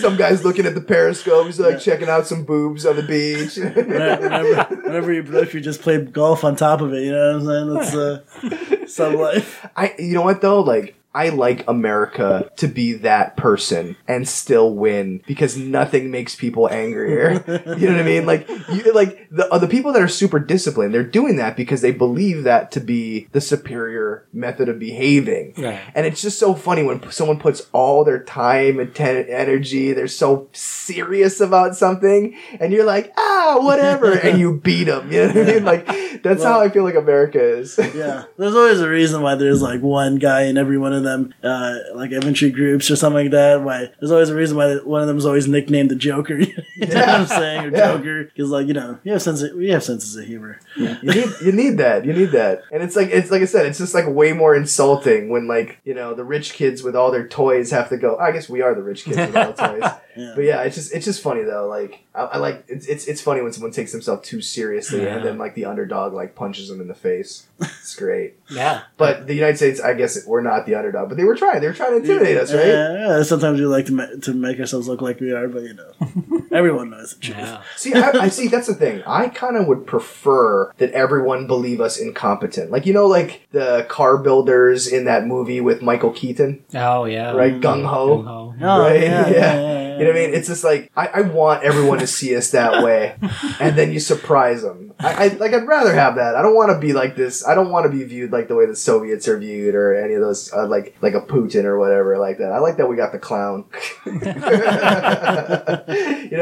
some 0.00 0.16
guys 0.16 0.44
looking 0.44 0.66
at 0.66 0.74
the 0.74 0.84
periscope, 0.86 1.46
he's 1.46 1.58
like 1.58 1.80
checking 1.80 2.08
out 2.08 2.26
some 2.26 2.44
boobs 2.44 2.84
on 2.84 2.96
the 2.96 3.02
beach. 3.02 3.56
whenever, 3.56 4.64
whenever 4.82 5.12
you 5.12 5.22
if 5.38 5.54
you 5.54 5.60
just 5.60 5.80
play 5.80 6.04
golf 6.04 6.44
on 6.44 6.56
top 6.56 6.69
of 6.78 6.92
it, 6.94 7.02
you 7.02 7.12
know 7.12 7.38
what 7.38 7.50
I'm 7.50 7.74
saying? 7.74 7.74
That's 7.74 7.94
uh, 7.94 8.86
sub 8.86 9.14
life. 9.14 9.66
I, 9.76 9.94
you 9.98 10.14
know 10.14 10.22
what 10.22 10.40
though, 10.40 10.60
like. 10.60 10.94
I 11.14 11.30
like 11.30 11.66
America 11.66 12.50
to 12.56 12.68
be 12.68 12.92
that 12.94 13.36
person 13.36 13.96
and 14.06 14.28
still 14.28 14.72
win 14.74 15.22
because 15.26 15.56
nothing 15.56 16.10
makes 16.10 16.36
people 16.36 16.68
angrier. 16.70 17.42
you 17.76 17.88
know 17.88 17.94
what 17.94 18.00
I 18.00 18.04
mean? 18.04 18.26
Like, 18.26 18.48
you, 18.72 18.92
like 18.92 19.28
the 19.30 19.48
uh, 19.52 19.58
the 19.58 19.66
people 19.66 19.92
that 19.92 20.02
are 20.02 20.08
super 20.08 20.38
disciplined, 20.38 20.94
they're 20.94 21.02
doing 21.02 21.36
that 21.36 21.56
because 21.56 21.80
they 21.80 21.90
believe 21.90 22.44
that 22.44 22.70
to 22.72 22.80
be 22.80 23.28
the 23.32 23.40
superior 23.40 24.26
method 24.32 24.68
of 24.68 24.78
behaving. 24.78 25.54
Right. 25.58 25.80
And 25.94 26.06
it's 26.06 26.22
just 26.22 26.38
so 26.38 26.54
funny 26.54 26.84
when 26.84 27.10
someone 27.10 27.40
puts 27.40 27.66
all 27.72 28.04
their 28.04 28.22
time 28.22 28.78
and 28.78 28.98
energy, 29.00 29.92
they're 29.92 30.06
so 30.06 30.48
serious 30.52 31.40
about 31.40 31.74
something, 31.74 32.36
and 32.60 32.72
you're 32.72 32.84
like, 32.84 33.12
ah, 33.16 33.58
whatever, 33.60 34.12
and 34.18 34.38
you 34.38 34.58
beat 34.58 34.84
them. 34.84 35.10
You 35.10 35.26
know 35.26 35.34
what 35.34 35.36
I 35.36 35.52
mean? 35.52 35.64
Like, 35.64 36.22
that's 36.22 36.42
how 36.42 36.60
I 36.60 36.68
feel 36.68 36.84
like 36.84 36.94
America 36.94 37.42
is. 37.42 37.78
Yeah, 37.78 38.24
there's 38.36 38.54
always 38.54 38.80
a 38.80 38.88
reason 38.88 39.22
why 39.22 39.34
there's 39.34 39.62
like 39.62 39.80
one 39.80 40.16
guy 40.16 40.42
in 40.42 40.56
every 40.56 40.78
one 40.78 40.92
of 40.92 40.99
them, 41.04 41.34
uh, 41.42 41.76
like 41.94 42.10
infantry 42.12 42.50
groups 42.50 42.90
or 42.90 42.96
something 42.96 43.24
like 43.24 43.30
that. 43.32 43.62
Why 43.62 43.90
there's 43.98 44.10
always 44.10 44.28
a 44.30 44.34
reason 44.34 44.56
why 44.56 44.76
one 44.76 45.00
of 45.02 45.08
them 45.08 45.16
is 45.16 45.26
always 45.26 45.46
nicknamed 45.48 45.90
the 45.90 45.96
Joker. 45.96 46.38
you 46.38 46.54
know 46.86 46.86
what 46.86 47.08
I'm 47.08 47.26
saying? 47.26 47.64
Or 47.66 47.70
Yeah. 47.70 47.96
Joker, 47.96 48.24
because 48.24 48.50
like 48.50 48.66
you 48.66 48.74
know, 48.74 48.98
you 49.04 49.12
have 49.12 49.22
sense. 49.22 49.42
Of, 49.42 49.54
we 49.56 49.70
have 49.70 49.84
senses 49.84 50.16
of 50.16 50.24
humor. 50.24 50.60
you 50.76 50.96
need 51.02 51.28
you 51.44 51.52
need 51.52 51.78
that. 51.78 52.04
You 52.04 52.12
need 52.12 52.32
that. 52.32 52.62
And 52.72 52.82
it's 52.82 52.96
like 52.96 53.08
it's 53.10 53.30
like 53.30 53.42
I 53.42 53.46
said, 53.46 53.66
it's 53.66 53.78
just 53.78 53.94
like 53.94 54.06
way 54.06 54.32
more 54.32 54.54
insulting 54.54 55.28
when 55.28 55.46
like, 55.46 55.78
you 55.84 55.94
know, 55.94 56.14
the 56.14 56.24
rich 56.24 56.52
kids 56.54 56.82
with 56.82 56.94
all 56.96 57.10
their 57.10 57.26
toys 57.28 57.70
have 57.70 57.88
to 57.90 57.96
go. 57.96 58.16
I 58.16 58.32
guess 58.32 58.48
we 58.48 58.62
are 58.62 58.74
the 58.74 58.82
rich 58.82 59.04
kids 59.04 59.16
with 59.16 59.36
all 59.36 59.52
the 59.52 59.66
toys. 59.80 59.90
Yeah. 60.16 60.32
But 60.34 60.42
yeah, 60.44 60.62
it's 60.62 60.76
just 60.76 60.92
it's 60.92 61.04
just 61.04 61.22
funny 61.22 61.42
though. 61.42 61.66
Like 61.68 62.00
I, 62.14 62.22
I 62.22 62.36
like 62.38 62.64
it's, 62.68 62.86
it's 62.86 63.06
it's 63.06 63.20
funny 63.20 63.42
when 63.42 63.52
someone 63.52 63.72
takes 63.72 63.92
themselves 63.92 64.28
too 64.28 64.40
seriously 64.40 65.02
Yeah. 65.02 65.16
and 65.16 65.24
then 65.24 65.38
like 65.38 65.54
the 65.54 65.64
underdog 65.66 66.12
like 66.12 66.34
punches 66.34 66.68
them 66.68 66.80
in 66.80 66.88
the 66.88 66.94
face. 66.94 67.46
It's 67.60 67.94
great. 67.94 68.34
Yeah. 68.50 68.82
But 68.96 69.28
the 69.28 69.34
United 69.34 69.58
States, 69.58 69.80
I 69.80 69.94
guess 69.94 70.26
we're 70.26 70.40
not 70.42 70.66
the 70.66 70.74
underdog, 70.74 71.08
but 71.08 71.16
they 71.16 71.22
were 71.22 71.36
trying. 71.36 71.60
They 71.60 71.68
were 71.68 71.72
trying 71.72 71.92
to 71.92 71.96
intimidate 71.98 72.36
us, 72.36 72.52
right? 72.52 72.66
Yeah, 72.66 73.18
yeah, 73.18 73.22
sometimes 73.22 73.60
we 73.60 73.66
like 73.66 73.86
to 73.86 73.92
ma- 73.92 74.06
to 74.22 74.32
make 74.34 74.58
ourselves 74.58 74.88
look 74.88 75.00
like 75.00 75.20
we 75.20 75.30
are, 75.32 75.46
but 75.46 75.62
you 75.62 75.74
know, 75.74 75.92
everyone 76.50 76.90
knows 76.90 77.14
the 77.14 77.20
truth. 77.20 77.38
Yeah. 77.38 77.62
See, 77.76 77.94
I, 77.94 78.10
I 78.24 78.28
see. 78.28 78.48
That's 78.48 78.66
the 78.66 78.74
thing. 78.74 79.04
I 79.06 79.28
kind 79.28 79.56
of 79.56 79.68
would 79.68 79.86
prefer 79.86 80.72
that 80.78 80.90
everyone 80.90 81.46
believe 81.46 81.80
us 81.80 81.96
incompetent. 81.96 82.72
Like 82.72 82.86
you 82.86 82.92
know, 82.92 83.06
like 83.06 83.46
the 83.52 83.86
car 83.88 84.18
builders 84.18 84.88
in 84.88 85.04
that 85.04 85.26
movie 85.28 85.60
with 85.60 85.80
Michael 85.80 86.10
Keaton, 86.10 86.64
Oh 86.74 87.04
yeah. 87.04 87.30
right? 87.32 87.60
Gung 87.60 87.84
ho. 87.86 88.18
Gung-ho. 88.24 88.54
Oh, 88.60 88.80
Right, 88.82 89.00
yeah, 89.02 89.28
yeah, 89.28 89.30
yeah. 89.30 89.54
yeah, 89.54 89.60
yeah. 89.60 89.79
You 90.00 90.06
know 90.06 90.12
what 90.12 90.22
I 90.22 90.26
mean? 90.26 90.34
It's 90.34 90.48
just 90.48 90.64
like 90.64 90.90
I, 90.96 91.06
I 91.08 91.20
want 91.20 91.62
everyone 91.62 91.98
to 91.98 92.06
see 92.06 92.34
us 92.34 92.50
that 92.52 92.82
way, 92.82 93.16
and 93.60 93.76
then 93.76 93.92
you 93.92 94.00
surprise 94.00 94.62
them. 94.62 94.94
I, 94.98 95.26
I 95.26 95.28
like. 95.34 95.52
I'd 95.52 95.66
rather 95.66 95.92
have 95.94 96.14
that. 96.16 96.34
I 96.36 96.42
don't 96.42 96.54
want 96.54 96.72
to 96.72 96.78
be 96.78 96.92
like 96.94 97.16
this. 97.16 97.46
I 97.46 97.54
don't 97.54 97.70
want 97.70 97.84
to 97.84 97.90
be 97.96 98.02
viewed 98.04 98.32
like 98.32 98.48
the 98.48 98.54
way 98.56 98.64
the 98.66 98.74
Soviets 98.74 99.28
are 99.28 99.38
viewed, 99.38 99.74
or 99.74 99.94
any 99.94 100.14
of 100.14 100.22
those 100.22 100.50
uh, 100.52 100.66
like 100.66 100.96
like 101.02 101.12
a 101.14 101.20
Putin 101.20 101.64
or 101.64 101.78
whatever 101.78 102.16
like 102.18 102.38
that. 102.38 102.50
I 102.50 102.58
like 102.60 102.78
that 102.78 102.88
we 102.88 102.96
got 102.96 103.12
the 103.12 103.18
clown. 103.18 103.66
you 104.06 104.12
know 104.12 104.20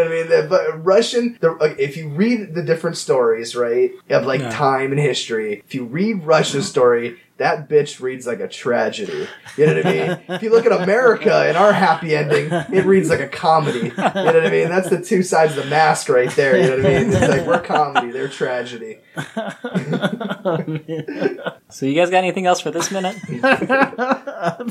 what 0.02 0.06
I 0.06 0.08
mean? 0.08 0.28
The- 0.28 0.46
but 0.48 0.84
Russian. 0.84 1.36
The, 1.40 1.52
like, 1.52 1.78
if 1.78 1.96
you 1.96 2.08
read 2.08 2.54
the 2.54 2.62
different 2.62 2.96
stories, 2.96 3.54
right, 3.56 3.92
of 4.10 4.26
like 4.26 4.40
Yeah. 4.40 4.50
time 4.50 4.92
and 4.92 5.00
history, 5.00 5.62
if 5.66 5.74
you 5.74 5.84
read 5.84 6.24
Russia's 6.24 6.68
story. 6.68 7.18
That 7.38 7.68
bitch 7.68 8.00
reads 8.00 8.26
like 8.26 8.40
a 8.40 8.48
tragedy. 8.48 9.28
You 9.56 9.66
know 9.66 9.76
what 9.76 9.86
I 9.86 9.92
mean? 9.92 10.18
If 10.28 10.42
you 10.42 10.50
look 10.50 10.66
at 10.66 10.72
America 10.82 11.44
and 11.46 11.56
our 11.56 11.72
happy 11.72 12.16
ending, 12.16 12.48
it 12.52 12.84
reads 12.84 13.08
like 13.08 13.20
a 13.20 13.28
comedy. 13.28 13.78
You 13.88 13.94
know 13.96 14.10
what 14.12 14.44
I 14.46 14.50
mean? 14.50 14.68
That's 14.68 14.88
the 14.90 15.00
two 15.00 15.22
sides 15.22 15.56
of 15.56 15.62
the 15.64 15.70
mask 15.70 16.08
right 16.08 16.30
there. 16.32 16.56
You 16.56 16.70
know 16.70 16.76
what 16.78 16.86
I 16.86 16.98
mean? 17.04 17.12
It's 17.12 17.28
like 17.28 17.46
we're 17.46 17.60
comedy, 17.62 18.10
they're 18.10 18.28
tragedy. 18.28 18.98
So 21.70 21.84
you 21.84 21.94
guys 21.94 22.08
got 22.08 22.18
anything 22.18 22.46
else 22.46 22.60
for 22.62 22.70
this 22.70 22.90
minute? 22.90 23.14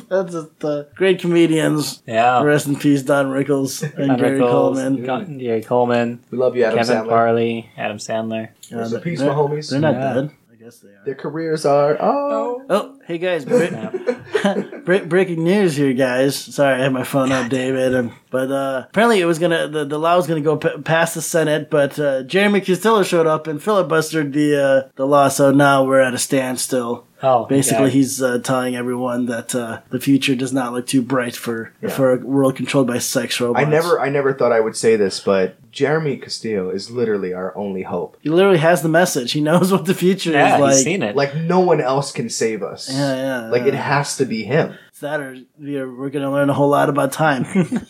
That's 0.09 0.31
just 0.33 0.65
uh, 0.65 0.85
great 0.95 1.19
comedians. 1.19 2.01
Yeah. 2.07 2.41
Rest 2.41 2.65
in 2.67 2.75
peace, 2.75 3.03
Don 3.03 3.27
Rickles 3.27 3.83
and 3.83 4.07
Don 4.07 4.17
Gary 4.17 4.39
Rickles, 4.39 4.49
Coleman. 4.49 5.05
Gon- 5.05 5.37
Gary 5.37 5.61
Coleman, 5.61 6.19
We 6.31 6.39
love 6.39 6.55
you, 6.55 6.63
Adam 6.63 6.79
Kevin 6.79 6.95
Sandler. 6.95 7.07
Farley, 7.09 7.69
Adam 7.77 7.97
Sandler. 7.97 8.49
Rest 8.71 8.93
in 8.95 9.01
peace, 9.01 9.19
they're, 9.19 9.29
my 9.29 9.35
homies. 9.35 9.69
They're 9.69 9.79
not 9.79 9.93
Yeah. 9.93 10.13
dead. 10.13 10.31
I 10.67 10.69
guess 10.69 10.79
they 10.79 10.89
are. 10.89 11.05
Their 11.05 11.15
careers 11.15 11.65
are 11.65 11.97
oh. 12.01 12.65
Oh, 12.69 12.96
hey 13.07 13.17
guys! 13.17 13.45
Bre- 13.45 13.65
bre- 14.85 15.05
breaking 15.05 15.43
news 15.43 15.75
here, 15.75 15.93
guys. 15.93 16.35
Sorry, 16.37 16.75
I 16.75 16.83
had 16.83 16.93
my 16.93 17.03
phone 17.03 17.31
up, 17.31 17.49
David. 17.49 17.95
And, 17.95 18.11
but 18.29 18.51
uh, 18.51 18.85
apparently, 18.89 19.19
it 19.21 19.25
was 19.25 19.39
gonna 19.39 19.67
the, 19.67 19.85
the 19.85 19.97
law 19.97 20.15
was 20.15 20.27
gonna 20.27 20.41
go 20.41 20.57
p- 20.57 20.81
past 20.83 21.15
the 21.15 21.21
Senate, 21.21 21.69
but 21.69 21.97
uh, 21.99 22.23
Jeremy 22.23 22.61
Castillo 22.61 23.03
showed 23.03 23.27
up 23.27 23.47
and 23.47 23.59
filibustered 23.59 24.33
the 24.33 24.61
uh, 24.85 24.89
the 24.95 25.07
law. 25.07 25.29
So 25.29 25.51
now 25.51 25.83
we're 25.85 26.01
at 26.01 26.13
a 26.13 26.17
standstill. 26.19 27.05
Oh, 27.23 27.45
Basically, 27.45 27.85
okay. 27.85 27.93
he's 27.95 28.21
uh, 28.21 28.37
telling 28.43 28.75
everyone 28.75 29.25
that 29.25 29.55
uh, 29.55 29.81
the 29.89 29.99
future 29.99 30.35
does 30.35 30.53
not 30.53 30.73
look 30.73 30.85
too 30.85 31.01
bright 31.01 31.35
for 31.35 31.73
Yeah. 31.81 31.89
for 31.89 32.13
a 32.13 32.17
world 32.17 32.55
controlled 32.55 32.85
by 32.85 32.99
sex 32.99 33.41
robots. 33.41 33.65
I 33.65 33.67
never 33.67 33.99
I 33.99 34.09
never 34.09 34.33
thought 34.35 34.51
I 34.51 34.59
would 34.59 34.77
say 34.77 34.97
this, 34.97 35.19
but 35.19 35.55
Jeremy 35.71 36.17
Castillo 36.17 36.69
is 36.69 36.91
literally 36.91 37.33
our 37.33 37.57
only 37.57 37.81
hope. 37.81 38.17
He 38.21 38.29
literally 38.29 38.59
has 38.59 38.83
the 38.83 38.89
message. 38.89 39.31
He 39.31 39.41
knows 39.41 39.71
what 39.71 39.85
the 39.85 39.95
future 39.95 40.29
yeah, 40.31 40.55
is 40.57 40.61
like. 40.61 40.73
he's 40.75 40.83
seen 40.83 41.01
it. 41.01 41.15
Like 41.15 41.33
no 41.35 41.59
one 41.59 41.81
else 41.81 42.11
can 42.11 42.29
save 42.29 42.61
us. 42.61 42.87
Yeah, 42.97 43.15
yeah. 43.15 43.49
Like 43.49 43.63
it 43.63 43.73
has 43.73 44.17
to 44.17 44.25
be 44.25 44.43
him. 44.43 44.77
It's 44.89 44.99
that, 44.99 45.19
or 45.19 45.37
we're, 45.59 46.09
to 46.09 46.29
learn 46.29 46.49
a 46.49 46.53
whole 46.53 46.69
lot 46.69 46.89
about 46.89 47.11
time. 47.11 47.45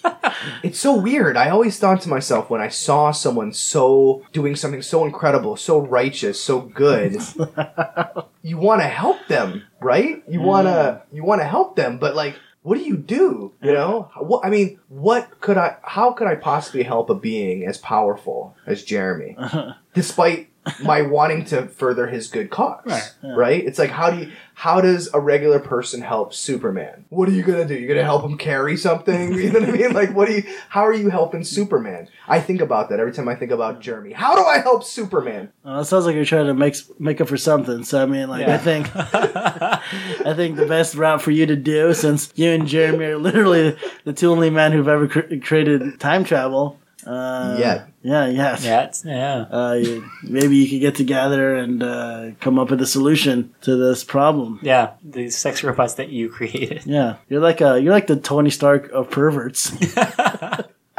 It's 0.64 0.80
so 0.80 0.96
weird. 0.96 1.38
I 1.38 1.50
always 1.50 1.80
thought 1.80 2.02
to 2.02 2.10
myself 2.10 2.50
when 2.50 2.62
I 2.62 2.68
saw 2.68 3.12
someone 3.12 3.54
so 3.54 4.24
doing 4.34 4.56
something 4.56 4.82
so 4.82 5.06
incredible, 5.06 5.56
so 5.56 5.80
righteous, 5.80 6.40
so 6.40 6.62
good, 6.62 7.14
you 8.42 8.58
want 8.58 8.82
to 8.82 8.88
help 8.88 9.28
them, 9.28 9.64
right? 9.80 10.24
You 10.28 10.42
want 10.42 10.68
to 10.68 11.02
you 11.12 11.24
want 11.24 11.42
to 11.42 11.48
help 11.48 11.76
them, 11.76 11.98
but 11.98 12.16
like 12.16 12.36
what 12.64 12.78
do 12.78 12.84
you 12.84 12.98
do? 12.98 13.54
You 13.62 13.72
know? 13.72 14.12
What 14.18 14.46
I 14.46 14.50
mean, 14.50 14.80
what 14.90 15.40
could 15.40 15.58
I 15.58 15.78
how 15.84 16.12
could 16.12 16.28
I 16.28 16.36
possibly 16.36 16.84
help 16.84 17.10
a 17.10 17.16
being 17.16 17.66
as 17.66 17.78
powerful 17.78 18.56
as 18.66 18.84
Jeremy? 18.84 19.38
Despite 19.94 20.50
my 20.84 21.02
wanting 21.02 21.46
to 21.46 21.68
further 21.68 22.08
his 22.08 22.28
good 22.28 22.50
cause. 22.50 22.82
Right. 22.86 23.12
Right? 23.24 23.64
It's 23.66 23.80
like 23.80 23.92
how 23.92 24.12
do 24.12 24.18
you 24.18 24.32
how 24.60 24.82
does 24.82 25.08
a 25.14 25.20
regular 25.20 25.60
person 25.60 26.02
help 26.02 26.34
Superman? 26.34 27.06
What 27.10 27.30
are 27.30 27.32
you 27.32 27.44
gonna 27.44 27.64
do? 27.64 27.76
You're 27.76 27.88
gonna 27.94 28.04
help 28.04 28.24
him 28.24 28.40
carry 28.40 28.76
something? 28.76 29.34
You 29.38 29.52
know 29.52 29.60
what 29.60 29.70
I 29.70 29.72
mean? 29.72 29.94
Like 29.94 30.16
what 30.16 30.28
do 30.28 30.34
you 30.34 30.44
how 30.70 30.82
are 30.82 30.94
you 30.96 31.10
helping 31.10 31.44
Superman? 31.44 32.10
I 32.28 32.40
think 32.40 32.60
about 32.62 32.90
that 32.90 33.00
every 33.00 33.14
time 33.14 33.28
I 33.30 33.36
think 33.36 33.52
about 33.52 33.82
Jeremy. 33.82 34.14
How 34.14 34.36
do 34.36 34.42
I 34.42 34.58
help 34.58 34.84
Superman? 34.84 35.52
Well, 35.64 35.80
it 35.82 35.86
sounds 35.86 36.08
like 36.08 36.16
you're 36.16 36.26
trying 36.26 36.48
to 36.48 36.56
make 36.56 36.76
make 37.00 37.22
up 37.22 37.28
for 37.28 37.38
something. 37.38 37.84
So 37.84 38.02
I 38.02 38.08
mean, 38.08 38.30
like 38.30 38.48
Yeah. 38.48 38.56
I 38.56 38.58
think 38.58 38.90
I 38.96 40.34
think 40.36 40.56
the 40.58 40.66
best 40.66 40.96
route 40.96 41.22
for 41.22 41.30
you 41.30 41.46
to 41.46 41.56
do, 41.56 41.94
since 41.94 42.32
you 42.36 42.50
and 42.50 42.68
Jeremy 42.68 43.06
are 43.06 43.18
literally 43.18 43.78
the 44.06 44.14
two 44.14 44.32
only 44.32 44.50
men 44.50 44.72
who've 44.72 44.88
ever 44.88 45.08
cr- 45.08 45.38
created 45.42 46.00
time 46.00 46.24
travel. 46.24 46.80
Uh, 47.08 47.56
Yet. 47.58 47.88
yeah, 48.02 48.28
yes. 48.28 48.66
yeah, 48.66 48.92
yeah. 49.06 49.46
Uh, 49.50 50.02
maybe 50.24 50.58
you 50.58 50.70
could 50.70 50.82
get 50.82 50.96
together 50.96 51.56
and 51.56 51.82
uh, 51.82 52.32
come 52.42 52.60
up 52.60 52.70
with 52.70 52.82
a 52.82 52.86
solution 52.86 53.54
to 53.62 53.76
this 53.78 54.04
problem. 54.04 54.60
Yeah, 54.62 54.92
the 55.04 55.30
sex 55.30 55.64
robots 55.64 55.94
that 55.96 56.10
you 56.10 56.30
created. 56.30 56.84
Yeah, 56.86 57.16
you're 57.30 57.40
like 57.42 57.62
a 57.62 57.80
you're 57.80 57.94
like 57.94 58.08
the 58.08 58.18
Tony 58.18 58.50
Stark 58.50 58.90
of 58.92 59.10
perverts. 59.10 59.72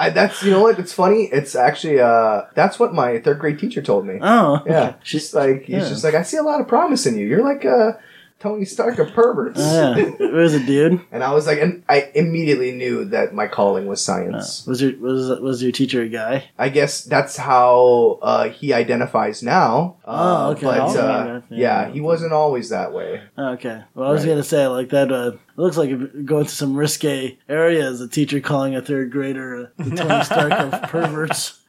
I, 0.00 0.10
that's 0.10 0.42
you 0.44 0.52
know 0.52 0.62
what? 0.62 0.78
It's 0.78 0.92
funny. 0.92 1.24
It's 1.32 1.56
actually 1.56 1.98
uh 2.00 2.42
that's 2.54 2.78
what 2.78 2.94
my 2.94 3.18
third 3.18 3.38
grade 3.40 3.58
teacher 3.58 3.82
told 3.82 4.06
me. 4.06 4.18
Oh, 4.22 4.62
Yeah, 4.64 4.80
okay. 4.90 4.96
she's 5.02 5.34
like 5.34 5.62
he's 5.64 5.82
yeah. 5.82 5.88
just 5.88 6.04
like 6.04 6.14
I 6.14 6.22
see 6.22 6.36
a 6.36 6.42
lot 6.42 6.60
of 6.60 6.68
promise 6.68 7.04
in 7.06 7.18
you. 7.18 7.26
You're 7.26 7.42
like 7.42 7.64
a 7.64 7.98
Tony 8.40 8.64
Stark 8.64 8.98
of 9.00 9.12
perverts. 9.12 9.58
Oh, 9.68 9.96
yeah. 9.96 10.12
It 10.18 10.32
was 10.32 10.54
a 10.54 10.60
dude. 10.64 11.00
And 11.10 11.24
I 11.24 11.32
was 11.34 11.46
like, 11.46 11.60
and 11.60 11.82
I 11.88 12.10
immediately 12.14 12.72
knew 12.72 13.04
that 13.06 13.34
my 13.34 13.46
calling 13.48 13.86
was 13.86 14.00
science. 14.00 14.66
Was 14.66 14.80
your 14.80 14.96
was 14.98 15.40
was 15.40 15.62
your 15.62 15.72
teacher 15.72 16.02
a 16.02 16.08
guy? 16.08 16.50
I 16.58 16.68
guess 16.68 17.02
that's 17.04 17.36
how 17.36 18.18
uh, 18.22 18.48
he 18.50 18.72
identifies 18.72 19.42
now. 19.42 19.96
Uh, 20.04 20.46
Oh, 20.48 20.50
okay. 20.52 20.66
But 20.66 20.78
Oh, 20.80 20.98
uh, 21.00 21.40
yeah, 21.50 21.56
yeah, 21.86 21.88
he 21.90 22.00
wasn't 22.00 22.32
always 22.32 22.68
that 22.70 22.92
way. 22.92 23.22
Okay. 23.36 23.82
Well, 23.94 24.08
I 24.08 24.12
was 24.12 24.22
Right. 24.22 24.30
gonna 24.30 24.42
say 24.44 24.66
like 24.68 24.90
that. 24.90 25.10
Uh, 25.10 25.32
it 25.32 25.38
looks 25.60 25.76
like 25.76 25.90
going 26.24 26.44
to 26.46 26.50
some 26.54 26.76
risque 26.76 27.36
areas. 27.48 28.00
A 28.00 28.06
teacher 28.08 28.40
calling 28.40 28.76
a 28.76 28.82
third 28.82 29.10
grader 29.10 29.72
uh, 29.78 29.82
the 29.82 29.96
Tony 29.96 30.24
Stark 30.30 30.52
of 30.52 30.82
perverts. 30.90 31.60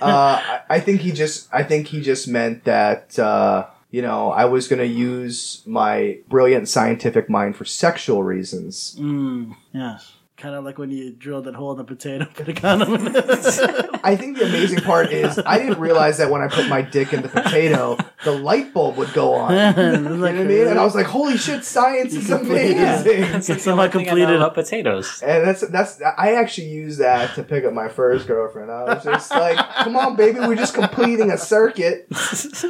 Uh, 0.00 0.40
I, 0.42 0.60
I 0.70 0.80
think 0.80 1.00
he 1.02 1.12
just, 1.12 1.48
I 1.52 1.62
think 1.62 1.88
he 1.88 2.00
just 2.00 2.26
meant 2.28 2.64
that. 2.64 3.18
You 3.90 4.02
know, 4.02 4.30
I 4.30 4.44
was 4.44 4.68
going 4.68 4.80
to 4.80 4.86
use 4.86 5.62
my 5.66 6.18
brilliant 6.28 6.68
scientific 6.68 7.30
mind 7.30 7.56
for 7.56 7.64
sexual 7.64 8.22
reasons. 8.22 8.96
Mm, 8.98 9.56
yes. 9.72 10.12
Kind 10.38 10.54
of 10.54 10.62
like 10.64 10.78
when 10.78 10.92
you 10.92 11.10
drilled 11.10 11.46
that 11.46 11.56
hole 11.56 11.72
in 11.72 11.78
the 11.78 11.84
potato, 11.84 12.24
put 12.32 12.48
a 12.48 12.52
condom 12.52 12.94
in 12.94 13.06
it. 13.08 13.24
I 14.04 14.14
think 14.14 14.38
the 14.38 14.44
amazing 14.46 14.82
part 14.82 15.10
is 15.10 15.36
I 15.44 15.58
didn't 15.58 15.80
realize 15.80 16.18
that 16.18 16.30
when 16.30 16.40
I 16.40 16.46
put 16.46 16.68
my 16.68 16.80
dick 16.80 17.12
in 17.12 17.22
the 17.22 17.28
potato, 17.28 17.98
the 18.24 18.30
light 18.30 18.72
bulb 18.72 18.96
would 18.98 19.12
go 19.12 19.34
on. 19.34 19.48
You 19.78 19.98
know 20.00 20.20
what 20.20 20.30
I 20.36 20.44
mean? 20.44 20.68
And 20.68 20.78
I 20.78 20.84
was 20.84 20.94
like, 20.94 21.06
"Holy 21.06 21.36
shit, 21.36 21.64
science 21.64 22.14
is 22.14 22.30
amazing!" 22.40 23.22
That's 23.22 23.48
It's 23.48 23.48
the 23.48 23.58
somehow 23.58 23.82
I 23.84 23.88
completed. 23.88 24.30
about 24.30 24.54
potatoes. 24.54 25.20
And 25.26 25.44
that's 25.44 25.66
that's 25.68 26.00
I 26.16 26.34
actually 26.34 26.68
used 26.68 27.00
that 27.00 27.34
to 27.34 27.42
pick 27.42 27.64
up 27.64 27.72
my 27.72 27.88
first 27.88 28.28
girlfriend. 28.28 28.70
I 28.70 28.94
was 28.94 29.02
just 29.02 29.32
like, 29.32 29.56
"Come 29.78 29.96
on, 29.96 30.14
baby, 30.14 30.38
we're 30.38 30.54
just 30.54 30.74
completing 30.74 31.32
a 31.32 31.38
circuit. 31.38 32.06
We 32.10 32.14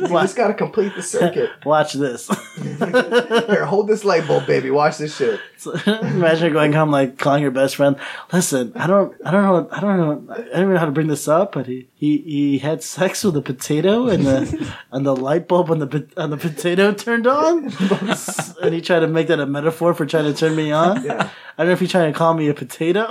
just 0.09 0.37
got 0.37 0.49
to 0.49 0.55
complete 0.55 0.95
the 0.97 1.03
circuit. 1.03 1.51
Watch 1.67 1.93
this. 1.93 2.31
Here, 2.79 3.67
hold 3.67 3.89
this 3.89 4.05
light 4.07 4.27
bulb, 4.27 4.47
baby. 4.47 4.71
Watch 4.71 4.97
this 4.97 5.15
shit." 5.15 5.39
So, 5.59 5.73
imagine 5.85 6.53
going 6.53 6.73
home 6.73 6.91
like 6.93 7.19
calling 7.19 7.43
your 7.43 7.51
best 7.59 7.77
friend. 7.77 7.97
Listen, 8.33 8.73
I 8.75 8.87
don't, 8.87 9.15
I 9.25 9.31
don't 9.31 9.43
know, 9.43 9.69
I 9.71 9.81
don't 9.81 9.97
know, 10.27 10.35
I 10.35 10.37
don't 10.39 10.49
even 10.63 10.73
know 10.75 10.79
how 10.79 10.87
to 10.87 10.93
bring 10.93 11.09
this 11.09 11.29
up, 11.29 11.53
but 11.53 11.67
he 11.67 11.89
he, 11.95 12.19
he 12.19 12.59
had 12.59 12.83
sex 12.83 13.25
with 13.25 13.37
a 13.37 13.43
potato 13.43 14.09
and 14.09 14.25
the 14.27 14.75
and 14.93 15.05
the 15.05 15.15
light 15.17 15.49
bulb 15.49 15.71
on 15.71 15.79
the 15.81 16.07
on 16.17 16.31
the 16.31 16.37
potato 16.37 16.93
turned 16.93 17.27
on, 17.27 17.73
and 18.63 18.75
he 18.75 18.81
tried 18.81 19.01
to 19.01 19.09
make 19.09 19.27
that 19.29 19.41
a 19.41 19.47
metaphor 19.47 19.95
for 19.95 20.07
trying 20.07 20.25
to 20.25 20.35
turn 20.35 20.55
me 20.57 20.73
on. 20.73 21.05
Yeah. 21.05 21.31
I 21.57 21.63
don't 21.63 21.69
know 21.71 21.73
if 21.73 21.81
he's 21.81 21.91
trying 21.91 22.13
to 22.13 22.17
call 22.17 22.35
me 22.35 22.47
a 22.49 22.55
potato, 22.55 23.09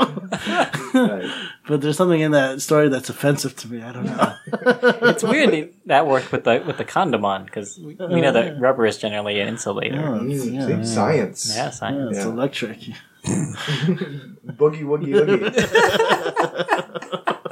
Right. 0.93 1.29
but 1.67 1.81
there's 1.81 1.97
something 1.97 2.21
in 2.21 2.31
that 2.31 2.61
story 2.61 2.87
that's 2.87 3.09
offensive 3.09 3.57
to 3.57 3.67
me. 3.69 3.81
I 3.81 3.91
don't 3.91 4.05
know. 4.05 4.35
It's 5.09 5.21
weird 5.21 5.51
that 5.51 5.73
that 5.87 6.07
worked 6.07 6.31
with 6.31 6.45
the 6.45 6.63
with 6.65 6.77
the 6.77 6.85
condom 6.85 7.25
on 7.25 7.43
because 7.43 7.77
we, 7.77 7.95
we 7.95 8.21
know 8.21 8.31
that 8.31 8.57
rubber 8.59 8.85
is 8.85 8.97
generally 8.97 9.41
an 9.41 9.49
insulator. 9.49 10.01
Oh, 10.01 10.25
it's- 10.25 10.45
Mm, 10.47 10.69
yeah. 10.69 10.83
Science. 10.83 11.51
Yeah, 11.53 11.63
yeah, 11.65 11.69
science. 11.71 12.17
it's 12.17 12.25
Yeah. 12.25 12.31
electric. 12.31 12.79
Boogie 14.57 14.83
woogie 14.83 15.13
woogie. 15.13 15.43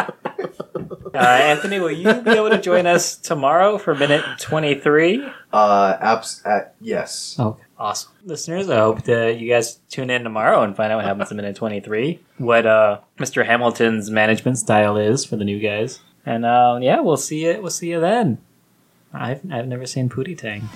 Uh, 1.15 1.19
Anthony, 1.19 1.79
will 1.79 1.91
you 1.91 2.13
be 2.23 2.31
able 2.31 2.49
to 2.49 2.59
join 2.59 2.85
us 2.85 3.15
tomorrow 3.15 3.77
for 3.77 3.95
minute 3.95 4.21
twenty 4.38 4.75
three? 4.75 5.25
Uh, 5.53 5.95
abs- 6.01 6.41
uh, 6.45 6.65
yes. 6.81 7.38
Okay. 7.39 7.63
Awesome. 7.79 8.11
Listeners, 8.25 8.69
I 8.69 8.79
hope 8.79 9.03
that 9.03 9.39
you 9.39 9.49
guys 9.49 9.79
tune 9.89 10.09
in 10.09 10.23
tomorrow 10.23 10.61
and 10.63 10.75
find 10.75 10.91
out 10.91 10.97
what 10.97 11.05
happens 11.05 11.31
in 11.31 11.38
minute 11.38 11.55
23. 11.55 12.19
What 12.38 12.65
uh, 12.65 12.99
Mr. 13.17 13.45
Hamilton's 13.45 14.09
management 14.11 14.57
style 14.57 14.97
is 14.97 15.23
for 15.23 15.38
the 15.38 15.45
new 15.45 15.59
guys. 15.59 16.01
And 16.25 16.43
uh, 16.45 16.79
yeah, 16.81 16.99
we'll 16.99 17.15
see 17.15 17.45
you 17.45 17.61
we'll 17.61 17.71
see 17.71 17.91
you 17.91 18.01
then. 18.01 18.39
I've 19.13 19.39
I've 19.49 19.67
never 19.67 19.85
seen 19.85 20.09
Pootie 20.09 20.38
Tang. 20.38 20.67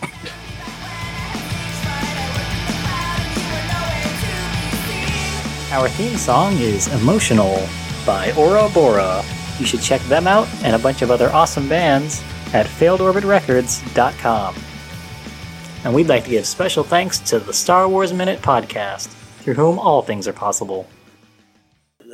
Our 5.71 5.87
theme 5.89 6.17
song 6.17 6.53
is 6.57 6.87
Emotional 6.87 7.67
by 8.03 8.31
Ora 8.35 8.69
Bora. 8.73 9.23
You 9.59 9.67
should 9.67 9.81
check 9.81 10.01
them 10.03 10.25
out 10.25 10.47
and 10.63 10.75
a 10.75 10.79
bunch 10.79 11.03
of 11.03 11.11
other 11.11 11.29
awesome 11.29 11.69
bands 11.69 12.23
at 12.53 12.65
failedorbitrecords.com. 12.65 14.55
And 15.83 15.93
we'd 15.93 16.07
like 16.07 16.23
to 16.23 16.29
give 16.31 16.47
special 16.47 16.83
thanks 16.83 17.19
to 17.19 17.37
the 17.39 17.53
Star 17.53 17.87
Wars 17.87 18.11
Minute 18.13 18.41
podcast, 18.41 19.07
through 19.41 19.53
whom 19.53 19.77
all 19.77 20.01
things 20.01 20.27
are 20.27 20.33
possible. 20.33 20.87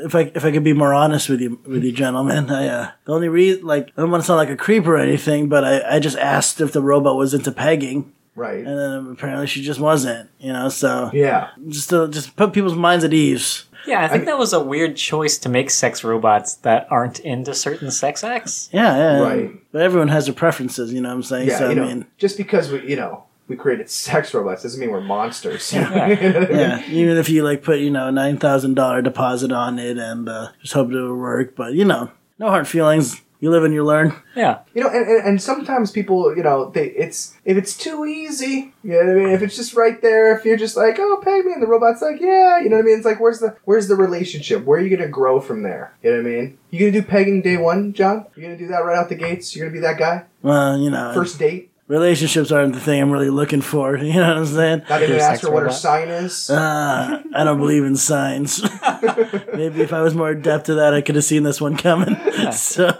if 0.04 0.13
I 0.13 0.32
if 0.36 0.44
I 0.44 0.52
could 0.52 0.65
be 0.65 0.74
more 0.74 0.94
honest 0.94 1.30
with 1.30 1.39
you 1.39 1.58
with 1.65 1.84
you 1.84 1.94
gentlemen, 1.94 2.50
I 2.52 2.68
uh, 2.68 2.91
the 3.06 3.13
only 3.13 3.30
reason 3.30 3.65
like 3.65 3.88
I 3.96 4.02
don't 4.02 4.12
want 4.12 4.22
to 4.22 4.28
sound 4.28 4.38
like 4.38 4.50
a 4.50 4.58
creep 4.58 4.86
or 4.86 4.98
anything, 4.98 5.48
but 5.48 5.63
I, 5.63 5.96
I 5.96 6.00
just 6.00 6.18
asked 6.18 6.60
if 6.60 6.74
the 6.74 6.82
robot 6.82 7.15
was 7.15 7.34
into 7.34 7.54
pegging, 7.54 8.12
Right. 8.36 8.65
and 8.65 8.78
then 8.78 9.12
apparently 9.13 9.48
she 9.48 9.62
just 9.62 9.80
wasn't. 9.80 10.30
You 10.39 10.52
know, 10.54 10.69
so 10.69 11.10
Yeah. 11.13 11.50
just 11.69 11.89
to 11.91 12.08
just 12.10 12.36
put 12.36 12.54
people's 12.54 12.76
minds 12.76 13.04
at 13.06 13.13
ease. 13.13 13.65
Yeah, 13.88 14.04
I 14.04 14.08
think 14.08 14.21
mean- 14.21 14.26
that 14.26 14.38
was 14.39 14.52
a 14.52 14.60
weird 14.60 14.95
choice 14.95 15.38
to 15.39 15.50
make 15.50 15.69
sex 15.69 16.04
robots 16.04 16.56
that 16.56 16.88
aren't 16.89 17.19
into 17.19 17.54
certain 17.54 17.91
sex 17.91 18.24
acts. 18.24 18.67
Yeah, 18.74 18.98
yeah. 18.98 19.19
Right. 19.19 19.52
But 19.71 19.84
everyone 19.84 20.08
has 20.08 20.26
their 20.26 20.34
preferences. 20.34 20.91
You 20.91 21.02
know 21.02 21.10
what 21.10 21.15
I'm 21.15 21.24
saying? 21.24 21.48
Yeah. 21.50 21.58
so 21.60 21.69
you 21.69 21.76
know, 21.76 21.84
I 21.84 21.88
mean, 21.88 22.06
just 22.17 22.36
because 22.36 22.71
we, 22.71 22.82
you 22.89 22.95
know, 22.95 23.26
we 23.48 23.56
created 23.56 23.88
sex 23.91 24.34
robots 24.34 24.63
doesn't 24.63 24.80
mean 24.80 24.89
we're 24.89 25.02
monsters. 25.02 25.71
yeah. 26.10 26.82
Even 26.89 27.17
if 27.17 27.30
you 27.30 27.43
like 27.43 27.62
put 27.63 27.80
you 27.80 27.91
know 27.91 28.08
a 28.08 28.12
nine 28.12 28.38
thousand 28.38 28.74
dollar 28.74 29.02
deposit 29.04 29.52
on 29.52 29.78
it 29.78 29.98
and 30.00 30.28
uh, 30.28 30.48
just 30.62 30.74
hope 30.74 30.89
it 30.91 30.95
will 30.95 31.15
work, 31.15 31.56
but 31.56 31.74
you 31.74 31.86
know, 31.86 32.10
no 32.39 32.50
hard 32.50 32.67
feelings. 32.67 33.21
You 33.39 33.52
live 33.52 33.63
and 33.63 33.74
you 33.74 33.84
learn. 33.84 34.13
Yeah. 34.36 34.60
You 34.74 34.84
know, 34.84 34.89
and, 34.89 35.08
and, 35.08 35.28
and 35.28 35.41
sometimes 35.41 35.91
people, 35.91 36.36
you 36.36 36.43
know, 36.43 36.69
they 36.69 36.88
it's 36.88 37.36
if 37.45 37.58
it's 37.58 37.78
too 37.78 38.06
easy, 38.06 38.74
you 38.84 38.91
know 38.91 38.98
what 38.98 39.10
I 39.10 39.13
mean. 39.13 39.30
If 39.30 39.41
it's 39.41 39.56
just 39.56 39.76
right 39.76 40.02
there, 40.02 40.38
if 40.38 40.45
you're 40.45 40.58
just 40.58 40.78
like, 40.78 40.98
oh, 41.00 41.21
pay 41.24 41.41
me, 41.41 41.54
and 41.54 41.62
the 41.62 41.67
robot's 41.67 42.02
like, 42.02 42.19
yeah, 42.19 42.60
you 42.60 42.69
know 42.69 42.78
what 42.78 42.84
I 42.84 42.86
mean. 42.86 42.98
It's 42.98 43.06
like, 43.06 43.19
where's 43.19 43.39
the 43.39 43.56
where's 43.65 43.88
the 43.88 43.95
relationship? 43.95 44.63
Where 44.63 44.80
are 44.80 44.82
you 44.82 44.95
gonna 44.95 45.10
grow 45.10 45.39
from 45.39 45.63
there? 45.63 45.93
You 46.02 46.12
know 46.12 46.17
what 46.17 46.28
I 46.28 46.30
mean? 46.30 46.58
You 46.71 46.80
gonna 46.80 46.91
do 46.91 47.08
pegging 47.08 47.41
day 47.41 47.58
one, 47.58 47.93
John? 47.93 48.26
You 48.36 48.43
gonna 48.43 48.58
do 48.58 48.67
that 48.67 48.86
right 48.86 48.98
out 48.98 49.10
the 49.10 49.15
gates? 49.15 49.56
You're 49.56 49.67
gonna 49.67 49.80
be 49.80 49.82
that 49.82 49.98
guy? 49.98 50.26
Well, 50.41 50.78
you 50.78 50.89
know, 50.89 51.13
First 51.13 51.39
date? 51.39 51.71
Relationships 51.88 52.52
aren't 52.52 52.74
the 52.74 52.80
thing 52.80 53.02
I'm 53.02 53.12
really 53.12 53.30
looking 53.30 53.62
for. 53.62 53.98
You 54.06 54.21
know 54.21 54.28
what 54.30 54.38
I'm 54.38 54.45
saying? 54.45 54.84
Not 54.88 55.02
even 55.02 55.15
Your 55.15 55.24
ask 55.26 55.41
her 55.41 55.52
what 55.52 55.63
her 55.63 55.71
sign 55.71 56.08
is. 56.10 56.50
Uh, 56.50 57.24
I 57.36 57.43
don't 57.43 57.58
believe 57.58 57.84
in 57.84 57.95
signs. 57.95 58.62
Maybe 59.54 59.82
if 59.82 59.91
I 59.91 60.02
was 60.02 60.13
more 60.13 60.30
adept 60.30 60.67
to 60.67 60.76
that, 60.76 60.93
I 60.93 61.02
could 61.02 61.15
have 61.15 61.24
seen 61.24 61.43
this 61.43 61.60
one 61.60 61.76
coming. 61.76 62.15
so, 62.52 62.98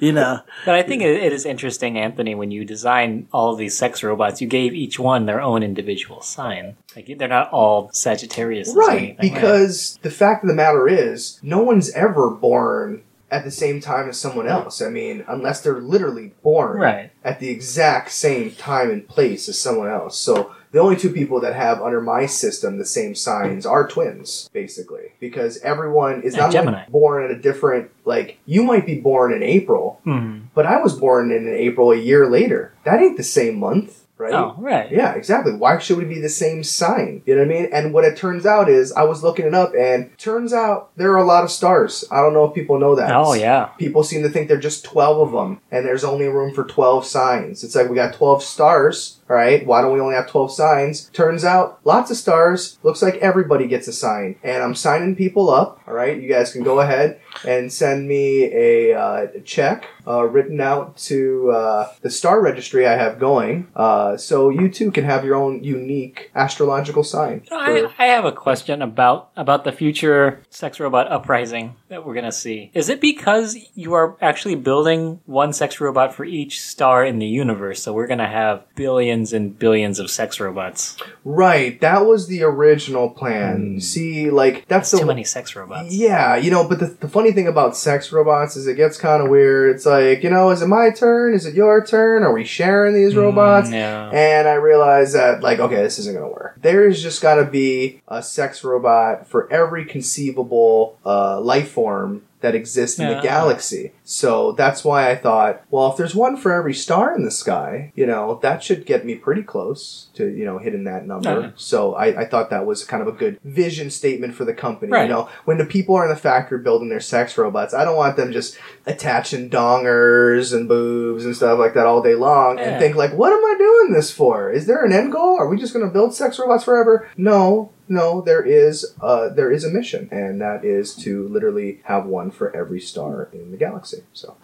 you 0.00 0.12
know, 0.12 0.40
But 0.64 0.74
I 0.74 0.82
think 0.82 1.02
it, 1.02 1.22
it 1.22 1.32
is 1.32 1.44
interesting, 1.44 1.98
Anthony, 1.98 2.34
when 2.34 2.50
you 2.50 2.64
design 2.64 3.28
all 3.32 3.52
of 3.52 3.58
these 3.58 3.76
sex 3.76 4.02
robots, 4.02 4.40
you 4.40 4.48
gave 4.48 4.74
each 4.74 4.98
one 4.98 5.26
their 5.26 5.42
own 5.42 5.62
individual 5.62 6.22
sign. 6.22 6.76
Like 6.96 7.12
they're 7.18 7.28
not 7.28 7.50
all 7.50 7.90
Sagittarius. 7.92 8.74
Right, 8.74 9.16
anything, 9.18 9.34
because 9.34 9.98
the 10.02 10.10
fact 10.10 10.42
of 10.42 10.48
the 10.48 10.54
matter 10.54 10.88
is, 10.88 11.38
no 11.42 11.62
one's 11.62 11.90
ever 11.90 12.30
born 12.30 13.02
at 13.30 13.44
the 13.44 13.50
same 13.50 13.80
time 13.80 14.08
as 14.08 14.16
someone 14.18 14.46
else. 14.46 14.80
I 14.80 14.88
mean, 14.88 15.24
unless 15.26 15.60
they're 15.60 15.80
literally 15.80 16.32
born 16.42 16.78
Right. 16.78 17.10
at 17.24 17.40
the 17.40 17.48
exact 17.50 18.12
same 18.12 18.52
time 18.52 18.90
and 18.90 19.06
place 19.08 19.48
as 19.48 19.58
someone 19.58 19.88
else. 19.88 20.16
So 20.16 20.52
the 20.70 20.78
only 20.78 20.96
two 20.96 21.10
people 21.10 21.40
that 21.40 21.54
have 21.54 21.80
under 21.82 22.00
my 22.00 22.26
system 22.26 22.78
the 22.78 22.84
same 22.84 23.14
signs 23.14 23.66
are 23.66 23.86
twins, 23.88 24.48
basically, 24.52 25.12
because 25.18 25.58
everyone 25.62 26.22
is 26.22 26.34
And 26.34 26.42
not 26.42 26.52
Gemini. 26.52 26.78
like 26.82 26.90
born 26.90 27.24
at 27.24 27.30
a 27.30 27.36
different. 27.36 27.90
Like 28.04 28.38
you 28.46 28.62
might 28.62 28.86
be 28.86 29.00
born 29.00 29.32
in 29.32 29.42
April, 29.42 30.00
Mhm. 30.06 30.42
but 30.54 30.66
I 30.66 30.80
was 30.80 30.94
born 30.94 31.32
in 31.32 31.48
April 31.48 31.90
a 31.90 31.96
year 31.96 32.26
later. 32.28 32.72
That 32.84 33.00
ain't 33.00 33.16
the 33.16 33.24
same 33.24 33.58
month, 33.58 34.05
right? 34.18 34.32
Oh, 34.32 34.54
right. 34.58 34.90
Yeah, 34.90 35.14
exactly. 35.14 35.52
Why 35.52 35.78
should 35.78 35.98
we 35.98 36.04
be 36.04 36.20
the 36.20 36.28
same 36.28 36.64
sign? 36.64 37.22
You 37.26 37.34
know 37.36 37.42
what 37.42 37.50
I 37.50 37.54
mean? 37.54 37.68
And 37.72 37.92
what 37.92 38.04
it 38.04 38.16
turns 38.16 38.46
out 38.46 38.68
is, 38.68 38.92
I 38.92 39.02
was 39.02 39.22
looking 39.22 39.46
it 39.46 39.54
up, 39.54 39.72
and 39.78 40.16
turns 40.18 40.52
out 40.52 40.90
there 40.96 41.12
are 41.12 41.18
a 41.18 41.24
lot 41.24 41.44
of 41.44 41.50
stars. 41.50 42.04
I 42.10 42.16
don't 42.16 42.32
know 42.32 42.44
if 42.44 42.54
people 42.54 42.78
know 42.78 42.94
that. 42.94 43.10
Oh, 43.14 43.34
yeah. 43.34 43.66
People 43.78 44.02
seem 44.02 44.22
to 44.22 44.28
think 44.28 44.48
there 44.48 44.56
are 44.56 44.60
just 44.60 44.84
12 44.84 45.28
of 45.28 45.32
them, 45.32 45.60
and 45.70 45.84
there's 45.84 46.04
only 46.04 46.26
room 46.26 46.54
for 46.54 46.64
12 46.64 47.04
signs. 47.04 47.62
It's 47.62 47.74
like 47.74 47.88
we 47.88 47.96
got 47.96 48.14
12 48.14 48.42
stars, 48.42 49.20
all 49.28 49.36
right? 49.36 49.66
Why 49.66 49.82
don't 49.82 49.92
we 49.92 50.00
only 50.00 50.14
have 50.14 50.28
12 50.28 50.52
signs? 50.52 51.08
Turns 51.10 51.44
out, 51.44 51.80
lots 51.84 52.10
of 52.10 52.16
stars. 52.16 52.78
Looks 52.82 53.02
like 53.02 53.16
everybody 53.16 53.66
gets 53.66 53.88
a 53.88 53.92
sign. 53.92 54.36
And 54.42 54.62
I'm 54.62 54.74
signing 54.74 55.16
people 55.16 55.50
up, 55.50 55.80
all 55.86 55.94
right? 55.94 56.20
You 56.20 56.28
guys 56.28 56.52
can 56.52 56.62
go 56.62 56.80
ahead 56.80 57.20
and 57.46 57.72
send 57.72 58.08
me 58.08 58.44
a 58.44 58.98
uh, 58.98 59.26
check 59.44 59.86
uh, 60.06 60.24
written 60.24 60.60
out 60.60 60.96
to 60.96 61.50
uh, 61.50 61.92
the 62.00 62.10
star 62.10 62.40
registry 62.40 62.86
I 62.86 62.94
have 62.94 63.18
going, 63.18 63.68
uh, 63.74 64.16
so 64.16 64.50
you 64.50 64.68
too 64.68 64.90
can 64.90 65.04
have 65.04 65.24
your 65.24 65.34
own 65.34 65.62
unique 65.64 66.30
astrological 66.34 67.04
sign. 67.04 67.42
You 67.50 67.56
know, 67.56 67.90
I, 67.98 68.04
I 68.04 68.06
have 68.06 68.24
a 68.24 68.32
question 68.32 68.82
about 68.82 69.30
about 69.36 69.64
the 69.64 69.72
future 69.72 70.42
sex 70.50 70.78
robot 70.80 71.10
uprising 71.10 71.76
that 71.88 72.06
we're 72.06 72.14
gonna 72.14 72.32
see. 72.32 72.70
Is 72.74 72.88
it 72.88 73.00
because 73.00 73.56
you 73.74 73.94
are 73.94 74.16
actually 74.20 74.54
building 74.54 75.20
one 75.26 75.52
sex 75.52 75.80
robot 75.80 76.14
for 76.14 76.24
each 76.24 76.60
star 76.60 77.04
in 77.04 77.18
the 77.18 77.26
universe? 77.26 77.82
So 77.82 77.92
we're 77.92 78.06
gonna 78.06 78.28
have 78.28 78.64
billions 78.74 79.32
and 79.32 79.58
billions 79.58 79.98
of 79.98 80.10
sex 80.10 80.38
robots. 80.40 80.96
right, 81.24 81.80
that 81.80 82.06
was 82.06 82.28
the 82.28 82.42
original 82.42 83.10
plan. 83.10 83.80
See, 83.80 84.30
like 84.30 84.66
that's 84.68 84.90
the 84.90 84.98
Too 84.98 85.06
many 85.06 85.24
sex 85.24 85.56
robots. 85.56 85.94
Yeah, 85.94 86.36
you 86.36 86.50
know, 86.50 86.68
but 86.68 86.78
the, 86.78 86.86
the 86.86 87.08
funny 87.08 87.32
thing 87.32 87.48
about 87.48 87.76
sex 87.76 88.12
robots 88.12 88.56
is 88.56 88.66
it 88.66 88.76
gets 88.76 88.98
kind 88.98 89.22
of 89.22 89.28
weird. 89.28 89.74
It's 89.74 89.86
like, 89.86 89.95
you 89.98 90.30
know, 90.30 90.50
is 90.50 90.62
it 90.62 90.66
my 90.66 90.90
turn? 90.90 91.34
Is 91.34 91.46
it 91.46 91.54
your 91.54 91.84
turn? 91.84 92.22
Are 92.22 92.32
we 92.32 92.44
sharing 92.44 92.94
these 92.94 93.14
robots? 93.14 93.68
Mm, 93.68 93.72
yeah. 93.72 94.10
And 94.10 94.48
I 94.48 94.54
realized 94.54 95.14
that, 95.14 95.42
like, 95.42 95.58
okay, 95.58 95.76
this 95.76 95.98
isn't 95.98 96.14
going 96.14 96.28
to 96.28 96.32
work. 96.32 96.58
There's 96.60 97.02
just 97.02 97.22
got 97.22 97.36
to 97.36 97.44
be 97.44 98.00
a 98.08 98.22
sex 98.22 98.64
robot 98.64 99.26
for 99.26 99.52
every 99.52 99.84
conceivable 99.84 100.98
uh, 101.04 101.40
life 101.40 101.70
form 101.70 102.22
that 102.46 102.54
exists 102.54 103.00
in 103.00 103.08
Yeah. 103.08 103.14
the 103.14 103.22
galaxy. 103.22 103.92
So 104.04 104.52
that's 104.52 104.84
why 104.84 105.10
I 105.10 105.16
thought, 105.16 105.62
well, 105.68 105.90
if 105.90 105.96
there's 105.96 106.14
one 106.14 106.36
for 106.36 106.52
every 106.52 106.74
star 106.74 107.12
in 107.16 107.24
the 107.24 107.30
sky, 107.32 107.90
you 107.96 108.06
know, 108.06 108.38
that 108.40 108.62
should 108.62 108.86
get 108.86 109.04
me 109.04 109.16
pretty 109.16 109.42
close 109.42 110.06
to, 110.14 110.24
you 110.28 110.44
know, 110.44 110.58
hitting 110.58 110.84
that 110.84 111.08
number. 111.08 111.52
So 111.56 111.94
I, 111.94 112.20
I 112.20 112.24
thought 112.24 112.50
that 112.50 112.64
was 112.64 112.84
kind 112.84 113.02
of 113.02 113.08
a 113.08 113.12
good 113.18 113.40
vision 113.42 113.90
statement 113.90 114.34
for 114.36 114.44
the 114.44 114.54
company. 114.54 114.92
Right. 114.92 115.08
You 115.08 115.08
know, 115.14 115.28
when 115.44 115.58
the 115.58 115.64
people 115.66 115.96
are 115.96 116.04
in 116.04 116.08
the 116.10 116.14
factory 116.20 116.60
building 116.60 116.88
their 116.88 117.00
sex 117.00 117.36
robots, 117.36 117.74
I 117.74 117.84
don't 117.84 117.96
want 117.96 118.16
them 118.16 118.30
just 118.32 118.56
attaching 118.86 119.50
dongers 119.50 120.54
and 120.54 120.68
boobs 120.68 121.24
and 121.24 121.34
stuff 121.34 121.58
like 121.58 121.74
that 121.74 121.86
all 121.86 122.00
day 122.00 122.14
long 122.14 122.58
Yeah. 122.58 122.64
and 122.64 122.80
think 122.80 122.94
like, 122.94 123.12
what 123.12 123.32
am 123.32 123.44
I 123.44 123.54
doing 123.58 123.92
this 123.92 124.12
for? 124.12 124.52
Is 124.52 124.66
there 124.66 124.84
an 124.84 124.92
end 124.92 125.10
goal? 125.10 125.36
Are 125.36 125.48
we 125.48 125.56
just 125.58 125.72
going 125.72 125.84
to 125.84 125.92
build 125.92 126.14
sex 126.14 126.38
robots 126.38 126.62
forever? 126.62 127.08
No, 127.16 127.70
no, 127.88 128.20
there 128.20 128.42
is 128.42 128.94
uh, 129.00 129.28
there 129.28 129.50
is 129.50 129.64
a 129.64 129.70
mission, 129.70 130.08
and 130.10 130.40
that 130.40 130.64
is 130.64 130.94
to 130.96 131.28
literally 131.28 131.80
have 131.84 132.06
one 132.06 132.30
for 132.30 132.54
every 132.54 132.80
star 132.80 133.28
in 133.32 133.52
the 133.52 133.56
galaxy. 133.56 134.02
So 134.12 134.34